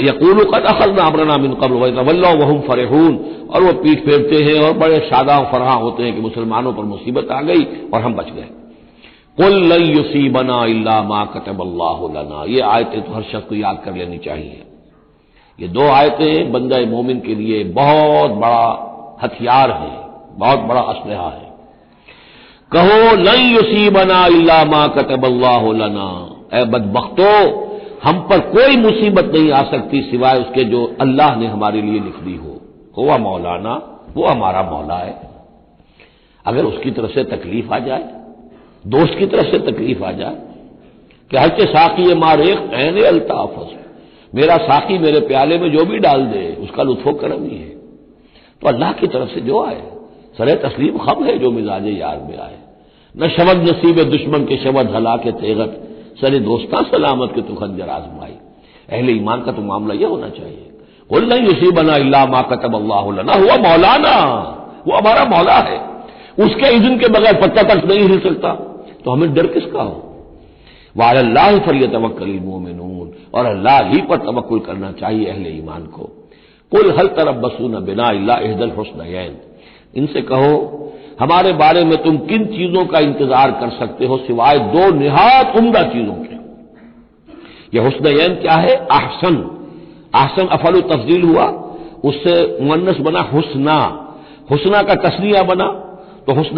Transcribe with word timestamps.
यकूल, 0.00 0.42
कद 0.44 0.64
अखल 0.66 0.92
नामरना 0.92 1.36
मिन 1.36 1.54
कबल 1.54 2.24
वहम 2.36 2.60
फरहून। 2.60 3.18
और 3.48 3.62
वो 3.62 3.72
पीठ 3.74 3.98
फेरते 3.98 4.42
हैं 4.44 4.58
और 4.60 4.72
बड़े 4.78 4.98
शादा 5.08 5.40
फरहा 5.44 5.74
होते 5.74 6.02
हैं 6.02 6.14
कि 6.14 6.20
मुसलमानों 6.20 6.72
पर 6.72 6.84
मुसीबत 6.84 7.30
आ 7.32 7.40
गई 7.42 7.64
और 7.94 8.00
हम 8.00 8.14
बच 8.14 8.30
गए। 8.30 8.48
कुल 9.38 9.72
युसीबना 9.88 10.64
इल्ला 10.66 11.02
मा 11.02 11.24
कतब 11.24 11.62
लना। 12.14 12.44
ये 12.48 12.60
आयतें 12.68 13.00
तो 13.02 13.12
हर 13.12 13.22
शख्स 13.22 13.48
को 13.48 13.54
याद 13.54 13.82
कर 13.84 13.94
लेनी 13.94 14.18
चाहिए। 14.18 14.62
ये 15.58 15.68
दो 15.68 15.88
आयतें 15.90 16.52
बंदा 16.52 16.80
मोमिन 16.86 17.20
के 17.20 17.34
लिए 17.34 17.62
बहुत 17.74 18.30
बड़ा 18.32 18.66
हथियार 19.22 19.70
है, 19.72 19.92
बहुत 20.38 20.58
बड़ा 20.60 20.80
असलहा 20.82 21.28
है। 21.28 21.46
कहो 22.72 23.16
लई 23.16 23.44
युसीबना 23.44 24.26
इल्ला 24.26 24.64
मा 24.64 24.86
कतब 24.88 25.24
लना। 25.74 26.10
ए 26.54 26.64
बदबख्तो 26.64 27.30
हम 28.04 28.18
पर 28.18 28.40
कोई 28.40 28.76
मुसीबत 28.76 29.24
नहीं 29.24 29.50
आ 29.50 29.62
सकती 29.62 30.02
सिवाय 30.02 30.38
उसके 30.38 30.64
जो 30.64 30.96
अल्लाह 31.00 31.36
ने 31.36 31.46
हमारे 31.46 31.82
लिए 31.82 32.00
लिख 32.00 32.16
दी 32.16 32.36
हो। 32.36 32.60
हुआ 32.96 33.16
मौलाना, 33.16 34.00
वो 34.14 34.26
हमारा 34.26 34.62
मौला 34.62 34.94
है। 34.94 35.30
अगर 36.46 36.64
उसकी 36.64 36.90
तरफ़ 36.90 37.10
से 37.10 37.24
तकलीफ़ 37.24 37.74
आ 37.74 37.78
जाए, 37.78 38.08
दोस्त 38.86 39.18
की 39.18 39.26
तरफ़ 39.26 39.46
से 39.46 39.58
तकलीफ़ 39.58 40.04
आ 40.04 40.12
जाए, 40.12 40.36
कि 41.30 41.36
हर 41.36 41.48
के 41.48 41.66
साकी 41.66 42.14
मारेख 42.14 42.58
ऐन 42.72 43.02
अल्ताफस 43.02 43.74
मेरा 44.34 44.56
साकी 44.56 44.98
मेरे 44.98 45.20
प्याले 45.20 45.58
में 45.58 45.72
जो 45.72 45.84
भी 45.84 45.98
डाल 45.98 46.26
दे, 46.26 46.56
उसका 46.60 46.82
लुत्फो 46.82 47.12
करम 47.12 47.44
ही 47.44 47.56
है। 47.56 47.68
तो 48.62 48.68
अल्लाह 48.68 48.92
की 48.92 49.06
तरफ़ 49.06 49.28
से 49.28 49.40
जो 49.40 49.64
आए, 49.64 49.82
सर 50.38 50.68
तस्लीम 50.68 50.98
खम 50.98 51.24
है 51.24 51.38
जो 51.38 51.50
मिजाज 51.50 51.86
यार 51.86 52.16
में 52.16 52.38
आए। 52.38 52.58
न 53.16 53.28
शबद 53.28 53.68
नसीब 53.68 54.02
दुश्मन 54.02 54.44
के 54.44 54.56
शबद 54.56 54.90
हला 54.90 55.16
के 55.16 55.32
तेगत 55.32 55.84
सरे 56.20 56.38
दोस्ता 56.40 56.82
सलामत 56.82 57.32
के 57.34 57.42
तो 57.42 57.54
खंजर 57.54 57.88
आजमाई 57.88 58.34
अहले 58.90 59.12
ईमान 59.12 59.42
का 59.42 59.52
तो 59.52 59.62
मामला 59.62 59.94
यह 59.94 60.08
होना 60.08 60.28
चाहिए। 60.28 60.64
कुल 61.10 61.28
नहीं 61.28 61.46
उसी 61.46 61.70
बना 61.70 61.94
अल्लाह 61.94 62.26
मा 62.26 62.42
कतब 62.42 62.74
अल्लाह 62.74 62.98
हुआ 62.98 63.56
मौलाना, 63.56 64.14
वो 64.86 64.96
हमारा 64.96 65.24
मौला 65.24 65.54
है। 65.54 65.78
उसके 66.44 66.74
इजन 66.76 66.98
के 66.98 67.08
बगैर 67.08 67.40
पत्ता 67.40 67.62
तक 67.62 67.84
नहीं 67.84 68.00
हिल 68.00 68.20
सकता। 68.20 68.52
तो 69.04 69.10
हमें 69.10 69.34
डर 69.34 69.46
किसका 69.46 69.82
हो? 69.82 70.04
वाह 70.96 71.10
अल्लाह 71.10 71.58
तवक्ल 71.58 72.26
मोमिनून, 72.26 73.10
और 73.34 73.46
अल्लाह 73.46 73.82
ही 73.82 74.00
पर 74.02 74.16
तवक्ल 74.16 74.58
करना 74.58 74.92
चाहिए 74.92 75.26
अहले 75.26 75.50
ईमान 75.50 75.86
को। 75.86 76.02
कुल 76.72 76.90
हल 76.98 77.06
तरफ़ 77.08 77.36
बसून 77.36 77.84
बिना 77.84 78.08
अल्लाह 78.08 78.38
इहदल 78.38 78.70
हुसन 78.70 79.00
इनसे 79.98 80.22
कहो, 80.22 80.54
हमारे 81.20 81.52
बारे 81.52 81.84
में 81.84 81.96
तुम 82.02 82.16
किन 82.18 82.44
चीज़ों 82.46 82.84
का 82.86 82.98
इंतज़ार 82.98 83.50
कर 83.50 83.70
सकते 83.70 84.06
हो 84.06 84.16
सिवाय 84.16 84.58
दो 84.58 84.90
निहात 84.94 85.56
उमदा 85.56 85.82
चीज़ों 85.82 86.14
के? 86.14 86.36
यह 87.76 87.84
हुसन 87.84 88.34
क्या 88.34 88.54
है? 88.54 88.86
आहसन 88.92 89.36
आहसन 90.14 90.46
अफल 90.46 90.80
तफजील 90.80 91.22
हुआ। 91.22 91.46
उससे 92.04 92.34
मुन्नस 92.62 92.98
बना 92.98 93.20
हुसना। 93.20 93.76
हुसना 94.50 94.82
का 94.82 94.94
तस्निया 94.94 95.42
बना। 95.42 95.66
तो 96.26 96.34
हुसन 96.34 96.56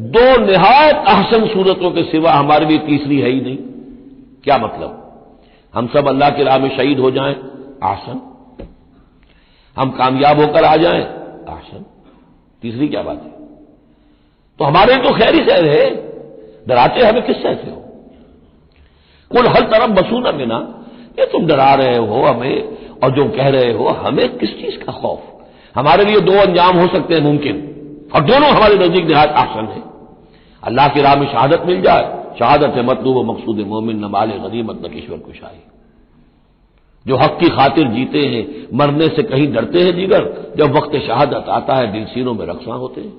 दो 0.00 0.46
निहायत 0.46 1.04
अहसन 1.08 1.46
सूरतों 1.46 1.90
के 1.90 2.02
सिवा 2.02 2.32
हमारे 2.32 2.66
लिए 2.66 2.78
तीसरी 2.78 3.18
है 3.20 3.30
ही 3.30 3.40
नहीं। 3.40 3.56
क्या 4.44 4.58
मतलब? 4.58 4.98
हम 5.74 5.86
सब 5.86 6.08
अल्लाह 6.08 6.30
की 6.30 6.42
राह 6.42 6.58
में 6.58 6.68
शहीद 6.76 6.98
हो 6.98 7.10
जाएँ। 7.10 7.34
आसन 7.82 8.20
हम 9.76 9.90
कामयाब 9.90 10.40
होकर 10.40 10.64
आ 10.64 10.76
जाएँ। 10.76 11.02
आसन 11.48 11.84
तीसरी 12.62 12.88
क्या 12.88 13.02
बात 13.02 13.22
है? 13.22 13.30
तो 14.58 14.64
हमारे 14.64 14.96
तो 14.96 15.18
खैर 15.18 15.34
ही 15.34 15.40
खैर 15.40 15.64
है। 15.64 15.90
डराते 16.68 17.00
हमें 17.00 17.22
किस 17.22 17.36
से 17.36 17.48
हो? 17.48 17.76
कुल 19.30 19.46
हर 19.46 19.60
तरफ़ 19.60 19.90
बसूना 19.90 20.30
बिना 20.30 20.84
ये 21.18 21.26
तुम 21.26 21.46
डरा 21.46 21.74
रहे 21.74 21.96
हो 21.96 22.22
हमें, 22.22 22.78
और 23.04 23.10
जो 23.10 23.24
कह 23.28 23.48
रहे 23.48 23.72
हो, 23.72 23.88
हमें 23.88 24.38
किस 24.38 24.50
चीज़ 24.50 24.84
का 24.84 24.92
खौफ? 24.92 25.22
हमारे 25.74 26.04
लिए 26.04 26.20
दो 26.20 26.32
अंजाम 26.32 26.78
हो 26.78 26.86
सकते 26.86 27.14
हैं 27.14 27.20
मुमकिन, 27.20 27.56
और 28.14 28.20
दोनों 28.20 28.48
हमारे 28.48 28.74
नज़दीक 28.74 29.06
निहायत 29.06 29.30
आसन 29.30 29.66
है। 29.66 29.82
अल्लाह 30.64 30.88
की 30.88 31.00
राह 31.00 31.16
में 31.16 31.32
शहादत 31.32 31.62
मिल 31.66 31.82
जाए। 31.82 32.22
शहादत 32.38 32.74
है 32.76 32.82
मतलूब 32.82 33.30
मकसूद 33.30 33.58
मोमिन 33.66 33.96
न 33.96 34.04
माल 34.04 34.30
गनीमत 34.30 34.82
न 34.84 34.88
किश्वर 34.88 35.18
कुशाई 35.18 35.60
जो 37.06 37.16
हक 37.16 37.36
की 37.40 37.48
खातिर 37.48 37.88
जीते 37.88 38.18
हैं, 38.18 38.66
मरने 38.74 39.08
से 39.08 39.22
कहीं 39.22 39.52
डरते 39.52 39.80
हैं 39.80 39.96
जिगर, 39.96 40.52
जब 40.56 40.76
वक्त 40.76 40.96
शहादत 41.06 41.44
आता 41.48 41.74
है, 41.74 41.92
दिल 41.92 42.04
सीनों 42.04 42.34
में 42.34 42.46
रक्षा 42.46 42.72
होते 42.72 43.00
हैं। 43.00 43.12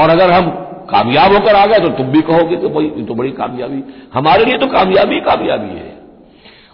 और 0.00 0.10
अगर 0.10 0.30
हम 0.30 0.50
कामयाब 0.90 1.32
होकर 1.32 1.54
आ 1.54 1.66
गए 1.66 1.78
तो 1.78 1.88
तुम 1.88 2.06
भी 2.06 2.20
कहोगे 2.20 2.56
कि 2.56 2.68
भाई 2.68 3.04
तो 3.04 3.14
बड़ी 3.14 3.30
कामयाबी। 3.30 3.82
हमारे 4.14 4.44
लिए 4.44 4.58
तो 4.58 4.66
कामयाबी 4.66 5.20
कामयाबी 5.20 5.68
है। 5.68 6.02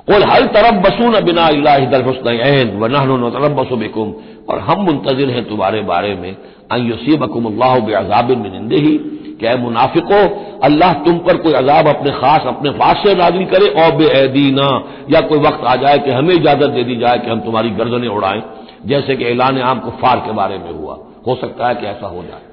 कुल 0.06 0.22
हल 0.22 0.46
तरफ़ 0.46 0.74
बसून 0.74 1.20
बिना 1.20 1.46
अल्लाह 1.46 1.78
हुसन 2.02 2.78
व 2.78 2.86
नहन 2.86 3.30
तरफ़ 3.30 3.52
बसो 3.52 3.76
बेकुम। 3.76 4.14
और 4.48 4.58
हम 4.58 4.80
मुंतजर 4.80 5.30
हैं 5.30 5.48
तुम्हारे 5.48 5.80
बारे 5.80 6.14
में। 6.14 6.36
अयुसीबकुम 6.70 7.44
अल्लाह 7.44 7.78
बेअजाबिन 7.78 8.38
मिनंदे 8.38 8.76
ही 8.76 8.96
क्या 9.40 9.56
मुनाफिको? 9.58 10.20
अल्लाह 10.64 10.92
तुम 11.02 11.18
पर 11.20 11.36
कोई 11.38 11.52
अजाब 11.54 11.88
अपने 11.88 12.10
खास, 12.12 12.46
अपने 12.46 12.70
पास 12.78 12.96
से 12.98 13.14
नाजिल 13.14 13.44
करे, 13.46 13.68
और 13.76 13.92
बेदीना 13.96 14.68
या 15.10 15.20
कोई 15.22 15.38
वक्त 15.40 15.64
आ 15.64 15.74
जाए 15.76 15.98
कि 15.98 16.10
हमें 16.12 16.34
इजाज़त 16.34 16.70
दे 16.70 16.82
दी 16.84 16.96
जाए 16.96 17.18
कि 17.18 17.30
हम 17.30 17.40
तुम्हारी 17.40 17.70
गर्दनें 17.72 18.08
उड़ाएँ, 18.10 18.42
जैसे 18.86 19.16
कि 19.16 19.24
ऐलान 19.26 19.60
आम 19.62 19.80
कुफार 19.80 20.18
के 20.20 20.32
बारे 20.34 20.58
में 20.58 20.72
हुआ। 20.72 20.98
हो 21.26 21.34
सकता 21.36 21.68
है 21.68 21.74
कि 21.74 21.86
ऐसा 21.86 22.06
हो 22.08 22.22
जाए। 22.22 22.46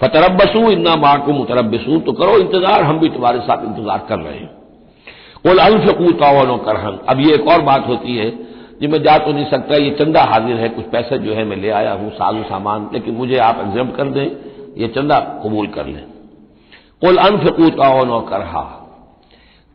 फतरबसू 0.00 0.70
इन्ना 0.70 0.94
माकू 0.98 1.32
मुतरबसू 1.34 1.98
तो 2.00 2.12
करो 2.14 2.36
इंतज़ार, 2.38 2.82
हम 2.82 2.98
भी 2.98 3.08
तुम्हारे 3.10 3.40
साथ 3.40 3.64
इंतज़ार 3.66 4.06
कर 4.08 4.18
रहे 4.18 4.34
हैं। 4.34 4.50
कुल 5.44 5.58
अनफकू 5.60 6.10
तावन 6.14 6.56
करहन 6.64 6.98
अब 7.08 7.20
ये 7.20 7.34
एक 7.34 7.48
और 7.48 7.60
बात 7.62 7.86
होती 7.88 8.16
है 8.16 8.30
जी 8.80 8.86
मैं 8.86 9.02
जा 9.02 9.16
तो 9.18 9.32
नहीं 9.32 9.44
सकता, 9.46 9.76
ये 9.76 9.90
चंदा 9.90 10.22
हाजिर 10.24 10.56
है, 10.56 10.68
कुछ 10.68 10.84
पैसे 10.86 11.18
जो 11.18 11.34
है 11.34 11.44
मैं 11.44 11.56
ले 11.56 11.70
आया 11.72 11.92
हूँ, 11.92 12.10
साजू 12.12 12.42
सामान, 12.42 12.88
लेकिन 12.92 13.14
मुझे 13.14 13.38
आप 13.40 13.60
एग्ज़ाम 13.60 13.90
कर 13.90 14.10
दें। 14.10 14.26
ये 14.76 14.88
चंदा 14.88 15.40
कबूल 15.44 15.66
कर 15.66 15.86
लें। 15.86 16.04
कुल 17.00 17.16
अनफकू 17.16 17.68
तावन 17.68 18.08
और 18.08 18.26
करहा। 18.30 18.82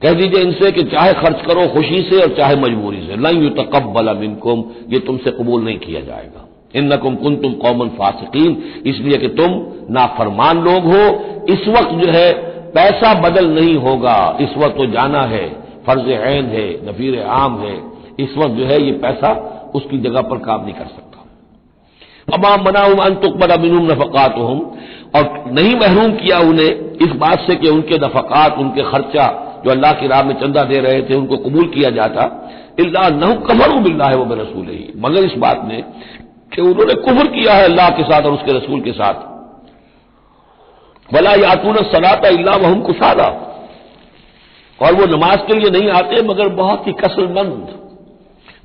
कह 0.01 0.13
दीजिए 0.13 0.41
इनसे 0.41 0.72
कि 0.72 0.84
चाहे 0.84 1.13
खर्च 1.13 1.45
करो 1.45 1.67
खुशी 1.67 2.01
से 2.01 2.22
और 2.22 2.38
चाहे 2.38 2.56
मजबूरी 2.56 2.97
से। 2.97 3.16
लन 3.16 3.44
यू 3.44 3.50
तकबल 3.50 4.17
मिनकुम, 4.17 4.64
ये 4.90 4.99
तुमसे 4.99 5.31
कबूल 5.31 5.64
नहीं 5.64 5.79
किया 5.79 6.02
जाएगा। 6.02 6.47
इन 6.76 6.93
नकुम 6.93 7.16
कुन 7.16 7.35
तुम 7.35 7.53
कौमन 7.53 7.87
फासिकीन, 7.90 8.81
इसलिए 8.85 9.17
कि 9.17 9.28
तुम 9.28 9.49
नाफरमान 9.93 10.59
लोग 10.59 10.84
हो। 10.84 11.03
इस 11.53 11.67
वक्त 11.67 11.91
जो 11.91 12.11
है, 12.11 12.34
पैसा 12.72 13.14
बदल 13.14 13.47
नहीं 13.47 13.76
होगा। 13.76 14.37
इस 14.41 14.49
वक्त 14.58 14.78
तो 14.78 14.85
जाना 14.85 15.22
है, 15.22 15.49
फ़र्ज़ 15.87 16.09
ऐन 16.09 16.46
है, 16.46 16.91
नफीर 16.91 17.23
आम 17.23 17.59
है। 17.59 17.91
इस 18.20 18.37
वक्त 18.37 18.52
जो 18.52 18.66
है, 18.66 18.84
ये 18.84 18.91
पैसा 18.91 19.58
उसकी 19.76 19.97
जगह 19.97 20.22
पर 20.22 20.37
काम 20.37 20.64
नहीं 20.64 20.73
कर 20.73 20.85
सकता। 20.85 21.08
तमाम 22.35 22.64
बना 22.64 22.79
अन 22.79 23.16
तुकबरा 23.16 23.55
मिनुम 23.58 23.85
नफकात 23.85 24.35
हम 24.35 24.78
और 25.13 25.23
नहीं 25.49 25.75
महरूम 25.75 26.11
किया 26.17 26.40
उन्हें 26.41 26.69
इस 27.02 27.16
बात 27.17 27.40
से 27.41 27.55
कि 27.55 27.69
उनके 27.69 27.97
नफकात, 27.97 28.58
उनके 28.58 28.84
खर्चा 28.84 29.25
जो 29.66 29.72
अल्लाह 29.72 29.91
की 29.93 30.08
राह 30.08 30.23
में 30.23 30.34
चंदा 30.35 30.63
दे 30.63 30.79
रहे 30.79 31.02
थे, 31.02 31.16
उनको 31.16 31.37
कबूल 31.40 31.67
किया 31.69 31.90
जाता। 31.91 32.23
इल्ला 32.79 33.08
नहू 33.11 33.34
कमर 33.47 33.78
बिल्ला 33.81 34.05
है 34.05 34.16
वो 34.16 34.35
रसूल 34.35 34.67
ही 34.67 34.93
मगर 34.97 35.25
इस 35.25 35.34
बात 35.37 35.61
में 35.66 35.81
कि 36.53 36.61
उन्होंने 36.61 36.93
कुफर 37.02 37.28
किया 37.29 37.53
है 37.53 37.63
अल्लाह 37.63 37.90
के 37.90 38.03
साथ 38.03 38.22
और 38.22 38.34
उसके 38.34 38.58
रसूल 38.58 38.81
के 38.81 38.91
साथ। 38.93 39.29
भला 41.09 41.34
यातून 41.40 41.75
सलाता 41.91 42.28
इल्ला 42.29 42.55
वहम 42.57 42.81
कुसादा 42.81 43.28
और 44.79 44.93
वो 44.93 45.05
नमाज़ 45.07 45.40
के 45.47 45.53
लिए 45.55 45.69
नहीं 45.72 45.90
आते, 45.91 46.22
मगर 46.23 46.49
बहुत 46.55 46.87
ही 46.87 46.91
कसलमंद 47.02 47.79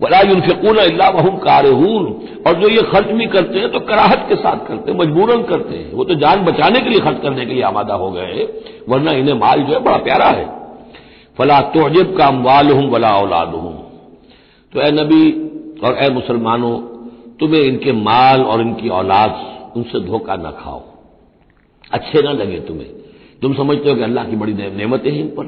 वलाफिकून 0.01 0.77
अल्लाह 0.79 1.11
वहम 1.11 1.37
कारहून। 1.41 2.05
और 2.47 2.55
जो 2.55 2.69
ये 2.69 2.83
खर्च 2.85 3.13
भी 3.13 3.27
करते 3.29 3.59
हैं 3.59 3.71
तो 3.73 3.81
कराहत 3.83 4.27
के 4.29 4.37
साथ 4.37 4.67
करते 4.67 4.91
हैं, 4.91 4.99
मजबूरन 4.99 5.43
करते 5.45 5.77
हैं। 5.77 5.93
वो 5.93 6.05
तो 6.05 6.15
जान 6.17 6.45
बचाने 6.45 6.81
के 6.81 6.91
लिए 6.91 7.01
खर्च 7.01 7.23
करने 7.23 7.47
के 7.47 7.55
लिए 7.55 7.63
आमादा 7.65 7.95
हो 7.95 8.11
गए 8.11 8.49
वरना 8.89 9.13
इन्हें 9.15 9.35
माल 9.37 9.63
जो 9.63 9.73
है 9.75 9.81
बड़ा 9.81 9.97
प्यारा 10.05 10.29
है। 10.31 10.47
फला 11.37 11.61
तोजब 11.73 12.17
का 12.17 12.27
अमवाल 12.27 12.71
हूँ 12.71 12.91
वला 12.91 13.17
औलाद 13.17 13.55
हूँ 13.55 13.75
तो 14.73 14.81
ए 14.81 14.91
नबी 14.93 15.25
और 15.81 15.97
ए 15.97 16.09
मुसलमानों, 16.11 16.77
तुम्हें 17.41 17.63
इनके 17.63 17.93
माल 17.95 18.43
और 18.43 18.61
इनकी 18.61 18.89
औलाद 18.91 19.45
उनसे 19.77 20.01
धोखा 20.03 20.37
न 20.37 20.51
खाओ। 20.59 20.83
अच्छे 21.91 22.23
ना 22.23 22.33
लगे 22.35 22.61
तुम्हें। 22.61 22.89
तुम 23.43 23.55
समझते 23.55 23.89
हो 23.91 23.95
कि 23.97 24.03
अल्लाह 24.03 24.25
की 24.25 24.37
बड़ी 24.37 24.53
नेमतें 24.55 25.11
हैं 25.11 25.21
इन 25.21 25.29
पर। 25.31 25.47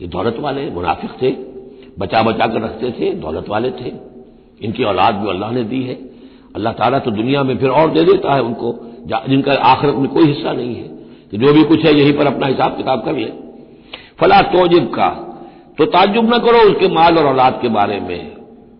ये 0.00 0.08
दौलत 0.08 0.36
वाले, 0.40 0.70
मुनाफिक 0.70 1.10
थे। 1.22 1.30
बचा 1.98 2.22
बचा 2.22 2.46
कर 2.46 2.60
रखते 2.62 2.90
थे, 2.90 3.12
दौलत 3.14 3.48
वाले 3.48 3.70
थे। 3.70 3.92
इनकी 4.60 4.84
औलाद 4.84 5.14
भी 5.14 5.28
अल्लाह 5.30 5.50
ने 5.50 5.62
दी 5.64 5.82
है। 5.82 5.94
अल्लाह 6.56 6.72
ताला 6.72 6.98
तो 6.98 7.10
दुनिया 7.10 7.42
में 7.42 7.56
फिर 7.58 7.70
और 7.70 7.90
दे 7.90 8.02
देता 8.04 8.34
है 8.34 8.42
उनको 8.42 8.68
जिनका 9.28 9.52
आखिरत 9.64 9.94
में 9.94 10.08
कोई 10.08 10.24
हिस्सा 10.24 10.52
नहीं 10.52 10.74
है। 10.74 10.88
कि 11.30 11.38
जो 11.38 11.52
भी 11.52 11.62
कुछ 11.62 11.84
है, 11.84 11.94
यहीं 11.94 12.12
पर 12.12 12.26
अपना 12.26 12.46
हिसाब 12.46 12.76
किताब 12.76 13.04
कर 13.04 13.16
ले। 13.16 13.32
फला 14.20 14.40
तोजिब 14.48 14.84
का 14.86 15.08
तो 15.78 15.84
ताजुब 15.86 16.34
न 16.34 16.38
करो 16.38 16.58
उसके 16.70 16.88
माल 16.88 17.18
और 17.18 17.26
औलाद 17.26 17.58
के 17.62 17.68
बारे 17.68 18.00
में। 18.00 18.32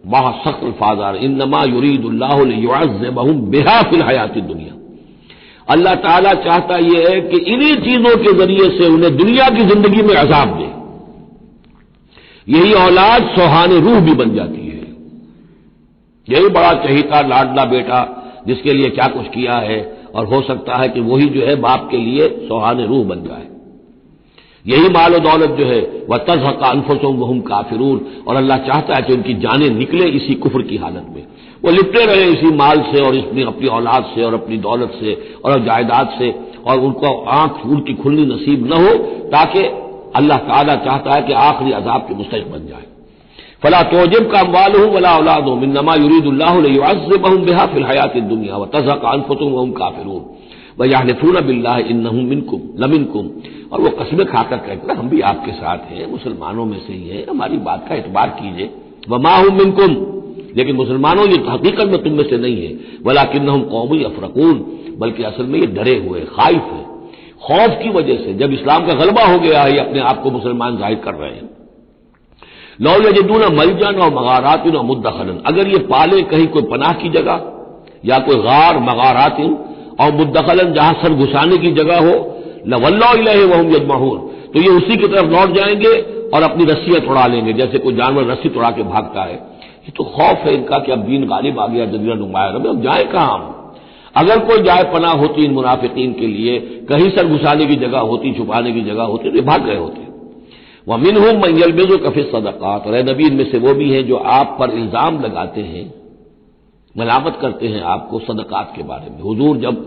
वहाँ 0.06 0.32
सख्त 0.44 0.64
फाजार 0.72 1.16
इन 1.16 1.36
नमा 1.36 1.62
युरीदुल्लाहम 1.64 3.40
बेहा 3.50 3.82
फिल 3.82 4.02
हयाती 4.02 4.40
दुनिया। 4.40 4.72
अल्लाह 5.68 5.94
ताला 5.94 6.32
चाहता 6.34 6.76
यह 6.78 7.08
है 7.10 7.20
कि 7.20 7.38
इन्हीं 7.52 7.74
चीज़ों 7.76 8.16
के 8.16 8.32
ज़रिए 8.32 8.68
से 8.78 8.86
उन्हें 8.86 9.16
दुनिया 9.16 9.48
की 9.48 9.64
ज़िंदगी 9.64 10.02
में 10.02 10.14
अजाब 10.14 10.56
दे। 10.58 10.68
यही 12.48 12.72
औलाद 12.72 13.22
सोहाने 13.22 13.80
रूह 13.80 14.00
भी 14.00 14.14
बन 14.14 14.34
जाती 14.34 14.68
है। 14.68 14.76
यही 16.28 16.48
बड़ा 16.48 16.72
चहिता, 16.72 17.20
लाडला 17.20 17.64
बेटा, 17.64 18.22
जिसके 18.46 18.72
लिए 18.72 18.90
क्या 18.90 19.06
कुछ 19.06 19.26
किया 19.26 19.52
है, 19.52 19.98
और 20.14 20.26
हो 20.26 20.42
सकता 20.42 20.76
है 20.76 20.88
कि 20.88 21.00
वही 21.00 21.26
जो 21.26 21.46
है 21.46 21.56
बाप 21.56 21.88
के 21.90 21.96
लिए 21.96 22.28
सोहान 22.28 22.80
रूह 22.80 23.04
बन 23.04 23.16
जाए। 23.16 23.48
यही 24.66 24.88
माल 24.88 25.14
और 25.14 25.20
दौलत 25.20 25.50
जो 25.50 25.66
है, 25.66 26.06
वह 26.10 26.18
तजहका 26.18 26.66
अनफसों 26.66 27.14
वहम 27.14 27.40
काफिरून, 27.40 28.00
और 28.28 28.36
अल्लाह 28.36 28.58
चाहता 28.58 28.94
है 28.94 29.02
कि 29.02 29.12
उनकी 29.12 29.34
जानें 29.34 29.70
निकले 29.70 30.04
इसी 30.04 30.34
कुफर 30.34 30.62
की 30.62 30.76
हालत 30.76 31.06
में। 31.14 31.26
वो 31.64 31.70
लिपटे 31.70 32.06
रहे 32.06 32.24
इसी 32.24 32.46
माल 32.46 32.80
से, 32.80 33.00
और 33.00 33.16
इसमें 33.16 33.44
अपनी 33.44 33.66
औलाद 33.66 34.04
से, 34.14 34.24
और 34.24 34.34
अपनी 34.34 34.56
दौलत 34.56 34.92
से, 35.00 35.32
और 35.44 35.64
जायदाद 35.64 36.14
से, 36.18 36.34
और 36.66 36.80
उनको 36.80 37.24
आँख 37.24 37.66
उनकी 37.66 37.94
खुलनी 37.94 38.26
नसीब 38.26 38.66
न 38.66 38.72
हो, 38.72 38.94
ताकि 39.28 39.85
अल्लाह 40.16 40.38
ताला 40.38 40.74
चाहता 40.76 41.14
है 41.14 41.22
कि 41.22 41.32
आखिरी 41.32 41.72
अजाब 41.72 42.00
के 42.00 42.14
मुस्तक 42.14 42.46
बन 42.52 42.66
जाए। 42.66 42.86
फला 43.62 43.82
तोजिब 43.82 44.30
का 44.32 44.40
अम्बाल 44.40 44.72
हूँ 44.76 44.94
वला 44.94 45.16
औलाद 45.16 45.44
हूँ 45.44 45.60
मिनमा 45.60 45.94
युरीदुल्लाहम 45.94 47.44
बेहा 47.44 47.66
फिल 47.66 47.84
हयात 47.84 48.16
दुनिया 48.16 48.56
व 48.56 48.66
तजा 48.66 48.94
का 48.94 49.08
अनफतुम 49.08 49.52
वम 49.52 49.70
काफिरून। 49.70 50.24
व 50.80 50.84
याहलिफून 50.84 51.40
बिल्ला 51.40 51.76
इन्नहुम 51.78 52.24
मिनकुम 52.24 52.60
लमिनकुम। 52.78 53.30
और 53.72 53.80
वो 53.80 53.90
कस्में 53.90 54.26
खाकर 54.26 54.56
कहते 54.56 54.92
हम 54.92 55.08
भी 55.08 55.20
आपके 55.20 55.52
साथ 55.52 55.78
हैं, 55.90 56.10
मुसलमानों 56.10 56.64
में 56.64 56.78
से 56.78 56.92
ही 56.92 57.08
हैं, 57.08 57.26
हमारी 57.30 57.56
बात 57.58 57.86
का 57.88 57.94
एतबार 57.94 58.28
कीजिए। 58.28 58.70
व 59.08 59.18
माँ 59.18 59.38
हूँ 59.38 59.50
मिनकुम। 59.50 59.96
लेकिन 60.56 60.76
मुसलमानों 60.76 61.26
ये 61.26 61.38
हकीकत 61.48 61.86
में 61.86 62.02
तुम 62.02 62.12
में 62.12 62.24
से 62.24 62.36
नहीं 62.36 62.66
है। 62.66 62.78
वला 63.06 63.24
किन्न 63.24 63.48
हम 63.48 63.62
कौमी 63.62 64.04
अफरकून 64.04 64.64
बल्कि 64.98 65.22
असल 65.22 65.44
में 65.44 65.58
ये 65.60 65.66
डरे 65.66 65.96
हुए, 65.98 66.20
खाइफ 66.20 66.62
है। 66.72 66.85
खौफ 67.46 67.78
की 67.82 67.88
वजह 67.88 68.16
से 68.16 68.34
जब 68.34 68.52
इस्लाम 68.52 68.86
का 68.86 68.94
गलबा 68.94 69.24
हो 69.24 69.38
गया 69.38 69.62
है 69.62 69.76
अपने 69.76 70.00
आप 70.00 70.22
को 70.22 70.30
मुसलमान 70.30 70.76
ज़ाहिर 70.76 70.98
कर 70.98 71.14
रहे 71.14 71.30
हैं। 71.30 71.48
लौ 72.82 72.90
यजदून 72.90 73.42
मलजन 73.56 74.00
और 74.00 74.14
मगारातिन 74.14 74.76
और 74.76 74.84
मुद्दखलन। 74.84 75.42
अगर 75.46 75.68
ये 75.68 75.78
पाले 75.78 76.22
कहीं 76.22 76.46
कोई 76.46 76.62
पनाह 76.62 76.92
की 76.92 77.08
जगह, 77.08 77.52
या 78.04 78.18
कोई 78.18 78.36
गार 78.36 78.78
मगारातिन 78.78 79.58
और 80.00 80.12
मुद्दखलन 80.12 80.72
जहाँ 80.72 80.92
सर 80.92 81.12
घुसाने 81.12 81.56
की 81.56 81.70
जगह 81.70 81.98
हो, 81.98 82.14
लवल्ला 82.66 83.10
वहम 83.46 83.70
यजमहून। 83.70 84.18
तो 84.54 84.60
ये 84.60 84.68
उसी 84.68 84.96
की 84.96 85.08
तरफ़ 85.08 85.26
लौट 85.26 85.54
जाएँगे 85.54 85.94
और 86.34 86.42
अपनी 86.42 86.64
रस्सियाँ 86.64 87.00
तोड़ा 87.00 87.26
लेंगे, 87.26 87.52
जैसे 87.52 87.78
कोई 87.78 87.94
जानवर 87.94 88.24
रस्सी 88.24 88.48
तोड़ा 88.48 88.70
के 88.70 88.82
भागता 88.82 89.22
है। 89.22 89.34
ये 89.34 89.90
तो 89.90 90.04
खौफ 90.04 90.38
है 90.38 90.54
इनका 90.54 90.78
कि 90.78 90.92
अब 90.92 90.98
दीन 90.98 91.26
गालिब 91.26 91.60
आ 91.60 91.66
गया 91.66 91.84
जजीरा 91.84 92.14
नुमाया। 92.14 92.48
अब 92.48 92.82
जाए 92.82 93.04
कहाँ? 93.04 93.38
हम 93.38 93.65
अगर 94.16 94.38
कोई 94.46 94.62
जाए 94.62 94.82
पना 94.92 95.10
होती 95.12 95.44
इन 95.44 95.52
मुनाफिकीन 95.52 96.12
के 96.12 96.26
लिए, 96.28 96.58
कहीं 96.88 97.08
सर 97.10 97.26
घुसाने 97.28 97.66
की 97.66 97.76
जगह 97.76 97.98
होती, 98.00 98.32
छुपाने 98.34 98.72
की 98.72 98.80
जगह 98.82 99.02
होती 99.04 99.30
तो 99.30 99.42
भाग 99.44 99.64
गए 99.64 99.76
होते 99.76 100.04
वह 100.86 100.96
मिन 100.98 101.16
हूँ 101.16 101.32
मंजल 101.34 101.72
में 101.72 101.84
जो 101.86 101.96
कफी 102.00 102.22
सदक़ात। 102.24 102.86
और 102.86 102.94
नबी, 103.04 103.26
इनमें 103.26 103.50
से 103.50 103.58
वो 103.58 103.74
भी 103.74 103.90
हैं 103.90 104.06
जो 104.06 104.16
आप 104.32 104.56
पर 104.60 104.70
इल्ज़ाम 104.72 105.20
लगाते 105.20 105.60
हैं, 105.62 105.84
मलामत 106.94 107.38
करते 107.40 107.68
हैं 107.68 107.80
आपको 107.84 108.18
सदक़ात 108.20 108.72
के 108.76 108.82
बारे 108.84 109.10
में। 109.10 109.18
हजूर 109.22 109.56
जब 109.58 109.84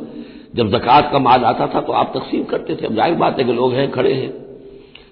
जब 0.55 0.69
जक़ात 0.69 1.09
का 1.11 1.19
माल 1.19 1.43
आता 1.45 1.67
था 1.67 1.81
तो 1.81 1.93
आप 1.93 2.11
तकसीम 2.15 2.43
करते 2.45 2.75
थे। 2.75 2.85
अब 2.85 2.95
ज़ाहिर 2.95 3.15
बात 3.15 3.39
है 3.39 3.43
कि 3.45 3.53
लोग 3.53 3.73
हैं, 3.73 3.89
खड़े 3.91 4.13
हैं। 4.13 4.29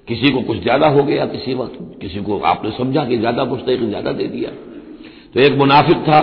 किसी 0.07 0.31
को 0.31 0.41
कुछ 0.41 0.61
ज़्यादा 0.61 0.87
हो 0.89 1.03
गया 1.03 1.25
किसी 1.27 1.53
वक्त, 1.53 1.77
किसी 2.01 2.21
को 2.21 2.39
आपने 2.45 2.71
समझा 2.71 3.03
कि 3.05 3.17
ज़्यादा 3.17 3.43
कुछ 3.43 3.59
मुस्तक 3.59 3.83
ज़्यादा 3.83 4.11
दे 4.13 4.27
दिया। 4.27 4.49
तो 5.33 5.39
एक 5.39 5.57
मुनाफिक 5.57 5.97
था 5.99 6.19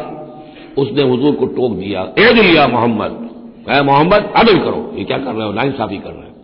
उसने 0.78 1.02
हजूर 1.04 1.34
को 1.34 1.46
टोक 1.48 1.72
दिया 1.72 2.02
एद 2.20 2.38
लिया 2.38 2.66
मोहम्मद 2.68 3.20
कहे 3.66 3.82
मोहम्मद, 3.82 4.32
अदल 4.36 4.58
करो। 4.58 4.92
ये 4.96 5.04
क्या 5.04 5.18
कर 5.18 5.32
रहे 5.32 5.46
हो? 5.46 5.52
नाइंसाफी 5.52 5.98
कर 5.98 6.10
रहे 6.10 6.28
हो? 6.28 6.34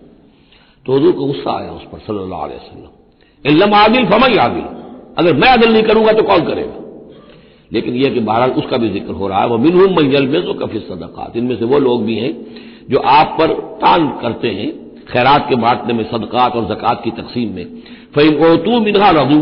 तो 0.87 0.97
हजूर 0.97 1.13
को 1.13 1.27
गुस्सा 1.27 1.57
आया 1.59 1.71
उस 1.73 1.83
पर 1.85 1.99
वसल्लम। 1.99 3.51
इल्लम 3.51 3.75
आदिल 3.75 4.07
फमई 4.07 4.37
आदिल 4.39 4.65
अगर 5.19 5.35
मैं 5.35 5.49
अदल 5.49 5.73
नहीं 5.73 5.83
करूँगा 5.83 6.13
तो 6.13 6.23
कौन 6.23 6.45
करेगा? 6.45 6.77
लेकिन 7.71 7.95
यह 7.95 8.15
कि 8.15 8.21
बहरहाल 8.21 8.51
उसका 8.53 8.77
भी 8.77 8.89
ज़िक्र 8.91 9.13
हो 9.13 9.29
रहा 9.29 9.41
है, 9.41 9.47
वह 9.49 9.59
मिनहुम 9.59 9.93
मंजल 9.97 10.27
में 10.29 10.43
तो 10.45 10.55
कफी 10.57 10.79
सदकात 10.81 11.37
इनमें 11.37 11.57
से 11.59 11.65
वो 11.65 11.79
लोग 11.79 12.05
भी 12.05 12.17
हैं 12.17 12.33
जो 12.91 12.99
आप 12.99 13.37
पर 13.39 13.53
तान 13.81 14.09
करते 14.23 14.49
हैं 14.51 14.69
खैरात 15.07 15.47
के 15.49 15.57
बांटने 15.57 15.95
में, 15.95 16.05
सदकात 16.05 16.57
और 16.57 16.65
जक़ात 16.67 17.01
की 17.05 17.11
तकसीम 17.13 17.55
में। 17.55 17.65
फ़ैन 18.15 18.45
ओतू 18.47 18.81
मिनहा 18.81 19.11
रजू, 19.13 19.41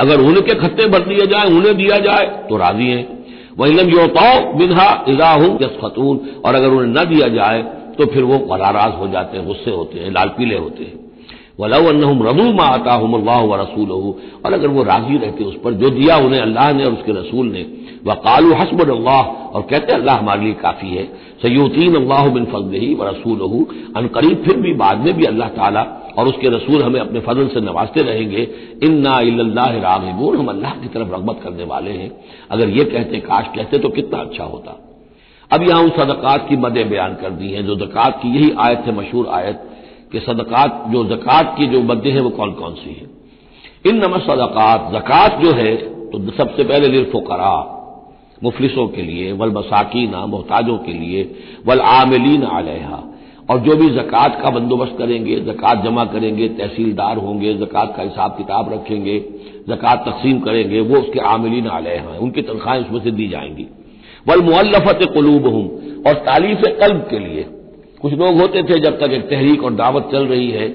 अगर 0.00 0.20
उनके 0.20 0.54
खत्ते 0.56 0.86
भर 0.88 1.04
दिए 1.04 1.26
जाए, 1.26 1.46
उन्हें 1.48 1.76
दिया 1.76 1.98
जाए 2.00 2.26
तो 2.48 2.56
राज़ी 2.56 2.88
हैं। 2.88 3.19
वहीलम 3.58 3.88
योताओ 3.90 4.52
बिन्हा 4.54 4.88
इजाहू 5.08 5.46
यसफतून 5.62 6.18
और 6.44 6.54
अगर 6.54 6.68
उन्हें 6.68 6.92
न 6.94 7.08
दिया 7.08 7.28
जाए 7.28 7.62
तो 7.98 8.06
फिर 8.06 8.22
वो 8.22 8.36
नाराज़ 8.56 8.94
हो 8.94 9.08
जाते 9.08 9.36
हैं, 9.36 9.46
गुस्से 9.46 9.70
होते 9.70 9.98
हैं 9.98 10.10
लाल 10.10 10.28
पीले 10.28 10.56
होते 10.56 10.84
हैं। 10.84 10.98
वलम 11.60 12.22
रबू 12.22 12.52
मा 12.52 12.64
आता 12.66 12.94
अल्लाह 12.94 13.40
व 13.42 13.60
रसूल 13.60 13.90
और 14.44 14.52
अगर 14.52 14.68
वो 14.68 14.82
राज़ी 14.82 15.16
रहते 15.18 15.44
उस 15.44 15.56
पर, 15.64 15.72
जो 15.72 15.90
दिया 15.90 16.16
उन्हें 16.16 16.40
अल्लाह 16.40 16.72
ने 16.72 16.84
और 16.84 16.92
उसके 16.92 17.12
रसूल 17.12 17.46
ने। 17.46 17.66
वह 18.06 18.14
कालू 18.26 18.54
हसब 18.54 18.80
अल्लाह 18.82 19.22
और 19.54 19.62
कहते 19.62 19.92
अल्लाह 19.92 20.18
हमारे 20.18 20.40
लिए 20.40 20.52
काफ़ी 20.62 20.88
है। 20.88 21.04
सयूतीन 21.42 21.94
अल्लाह 21.96 22.28
बिन 22.28 22.44
फजल 22.44 22.78
ही 22.80 22.94
व 22.94 23.08
रसूल 23.08 23.40
अनकरीब 23.96 24.42
फिर 24.44 24.56
भी 24.56 24.72
बाद 24.74 24.98
में 24.98 25.12
भी 25.16 25.24
अल्लाह 25.24 25.48
ताला 25.48 25.82
और 26.20 26.28
उसके 26.28 26.48
रसूल 26.48 26.82
हमें 26.82 27.00
अपने 27.00 27.20
फजल 27.20 27.48
से 27.48 27.60
नवाजते 27.60 28.02
रहेंगे। 28.02 28.42
इन्ना 28.82 29.64
रागिबून, 29.66 30.36
हम 30.38 30.46
अल्लाह 30.46 30.72
की 30.72 30.88
तरफ़ 30.88 31.08
रगबत 31.08 31.40
करने 31.44 31.64
वाले 31.64 31.90
हैं। 31.90 32.10
अगर 32.50 32.68
ये 32.68 32.84
कहते, 32.84 33.20
काश 33.20 33.46
कहते 33.56 33.78
तो 33.78 33.88
कितना 33.88 34.18
अच्छा 34.18 34.44
होता। 34.44 34.76
अब 35.50 35.62
यहाँ 35.62 35.82
उन 35.82 35.90
सदकात 35.90 36.48
की 36.48 36.56
मदें 36.56 36.88
बयान 36.90 37.14
कर 37.14 37.30
दी 37.30 37.52
हैं, 37.52 37.66
जो 37.66 37.76
जक़ात 37.76 38.20
की 38.22 38.28
यही 38.28 38.50
आयत 38.58 38.78
है, 38.78 38.96
मशहूर 38.96 39.26
आयत, 39.28 39.62
कि 40.12 40.20
सदकात, 40.20 40.84
जो 40.88 41.04
जक़ात 41.04 41.54
की 41.58 41.66
जो 41.66 41.80
मदें 41.82 42.10
हैं, 42.12 42.20
वो 42.20 42.30
कौन 42.30 42.52
कौन 42.52 42.74
सी 42.74 42.90
हैं? 42.90 43.10
इन 43.86 43.96
नमक 43.96 44.22
सदकात, 44.22 44.90
जक़ात 44.92 45.40
जो 45.40 45.52
है 45.52 45.76
तो 46.10 46.18
सबसे 46.30 46.64
पहले 46.64 46.88
लिरफुकरा 46.88 47.52
मुफलिसों 48.42 48.86
के 48.88 49.02
लिए, 49.02 49.32
वल 49.32 49.50
मसाकीना, 49.50 50.26
मोहताजों 50.26 50.76
के 50.78 50.92
लिए, 50.92 51.22
वल 51.66 51.80
आमिलीन 51.80 52.44
आलहा 52.44 53.02
और 53.50 53.58
जो 53.58 53.76
भी 53.76 53.88
जक़ात 53.90 54.40
का 54.42 54.50
बंदोबस्त 54.50 54.94
करेंगे, 54.98 55.36
जक़ात 55.36 55.82
जमा 55.84 56.04
करेंगे, 56.04 56.48
तहसीलदार 56.48 57.16
होंगे, 57.16 57.54
जक़ात 57.54 57.94
का 57.96 58.02
हिसाब 58.02 58.36
किताब 58.36 58.72
रखेंगे, 58.72 59.18
जक़ात 59.68 60.04
तकसीम 60.08 60.40
करेंगे, 60.40 60.80
वो 60.80 60.96
उसके 60.96 61.20
आमिलीन 61.20 61.66
आलय 61.66 61.96
हैं, 61.96 62.18
उनकी 62.18 62.42
तनख्वाहें 62.42 62.80
उसमें 62.80 63.00
से 63.00 63.10
दी 63.10 63.28
जाएँगी। 63.28 63.66
वल 64.28 64.40
मुअल्लफत 64.40 64.98
कलूब 65.14 65.46
हूँ 65.46 65.64
और 66.06 66.14
तालीफ 66.24 66.62
कल्ब 66.80 67.06
के 67.10 67.18
लिए। 67.18 67.46
कुछ 68.02 68.12
लोग 68.12 68.40
होते 68.40 68.62
थे 68.62 68.78
जब 68.78 69.00
तक 69.00 69.12
एक 69.12 69.28
तहरीक 69.30 69.64
और 69.64 69.74
दावत 69.74 70.08
चल 70.12 70.26
रही 70.26 70.50
है, 70.50 70.68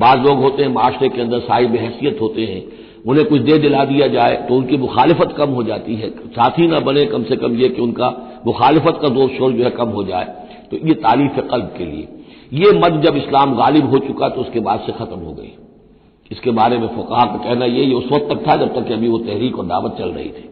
बाद 0.00 0.24
लोग 0.26 0.38
होते 0.38 0.62
हैं 0.62 0.70
माशरे 0.70 1.08
के 1.08 1.20
अंदर 1.20 1.40
साहिब 1.40 1.74
हैसियत 1.76 2.18
होते 2.20 2.42
हैं, 2.42 2.62
उन्हें 3.06 3.26
कुछ 3.26 3.40
दे 3.40 3.58
दिला 3.58 3.84
दिया 3.84 4.06
जाए 4.06 4.36
तो 4.48 4.54
उनकी 4.54 4.76
मुखालिफत 4.76 5.34
कम 5.38 5.50
हो 5.50 5.62
जाती 5.62 5.94
है। 5.94 6.10
साथी 6.10 6.66
ना 6.66 6.80
बने 6.80 7.04
कम 7.06 7.22
से 7.22 7.36
कम 7.36 7.56
ये 7.56 7.68
कि 7.68 7.82
उनका 7.82 8.08
मुखालिफत 8.46 8.98
का 9.02 9.08
दोष 9.08 9.30
शोर 9.30 9.52
जो 9.52 9.64
है 9.64 9.70
कम 9.70 9.88
हो 9.88 10.04
जाए। 10.04 10.24
तो 10.70 10.76
ये 10.86 10.94
तालीफ 10.94 11.38
कल्ब 11.50 11.74
के 11.78 11.84
लिए। 11.84 12.08
ये 12.52 12.70
मत 12.74 13.00
जब 13.02 13.16
इस्लाम 13.16 13.54
गालिब 13.56 13.90
हो 13.90 13.98
चुका 13.98 14.28
तो 14.28 14.40
उसके 14.40 14.60
बाद 14.60 14.80
से 14.80 14.92
खत्म 14.92 15.18
हो 15.18 15.32
गई। 15.32 15.52
इसके 16.30 16.50
बारे 16.52 16.78
में 16.78 16.86
फुकाहा 16.88 17.24
का 17.26 17.36
कहना 17.38 17.64
यह 17.66 17.88
ये 17.88 17.94
उस 17.94 18.10
वक्त 18.12 18.28
तक 18.30 18.46
था 18.48 18.56
जब 18.56 18.74
तक 18.74 18.86
कि 18.88 18.94
अभी 18.94 19.08
वो 19.08 19.18
तहरीक 19.20 19.58
और 19.58 19.66
दावत 19.66 19.96
चल 19.98 20.10
रही 20.10 20.28
थी। 20.28 20.48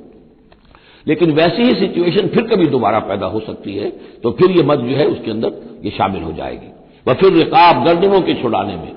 लेकिन 1.07 1.30
वैसी 1.33 1.62
ही 1.62 1.75
सिचुएशन 1.76 2.28
फिर 2.28 2.47
कभी 2.47 2.66
दोबारा 2.69 2.99
पैदा 3.09 3.26
हो 3.26 3.40
सकती 3.40 3.75
है 3.75 3.90
तो 4.23 4.30
फिर 4.33 4.50
ये 4.50 4.62
मत 4.62 4.78
जो 4.80 4.97
है 4.97 5.07
उसके 5.09 5.30
अंदर 5.30 5.52
ये 5.85 5.90
शामिल 5.90 6.23
हो 6.23 6.33
जाएगी। 6.33 6.73
वह 7.07 7.14
फिर 7.14 7.33
रिकाब 7.33 7.85
गर्दनों 7.85 8.21
के 8.21 8.35
छुड़ाने 8.42 8.76
में। 8.76 8.92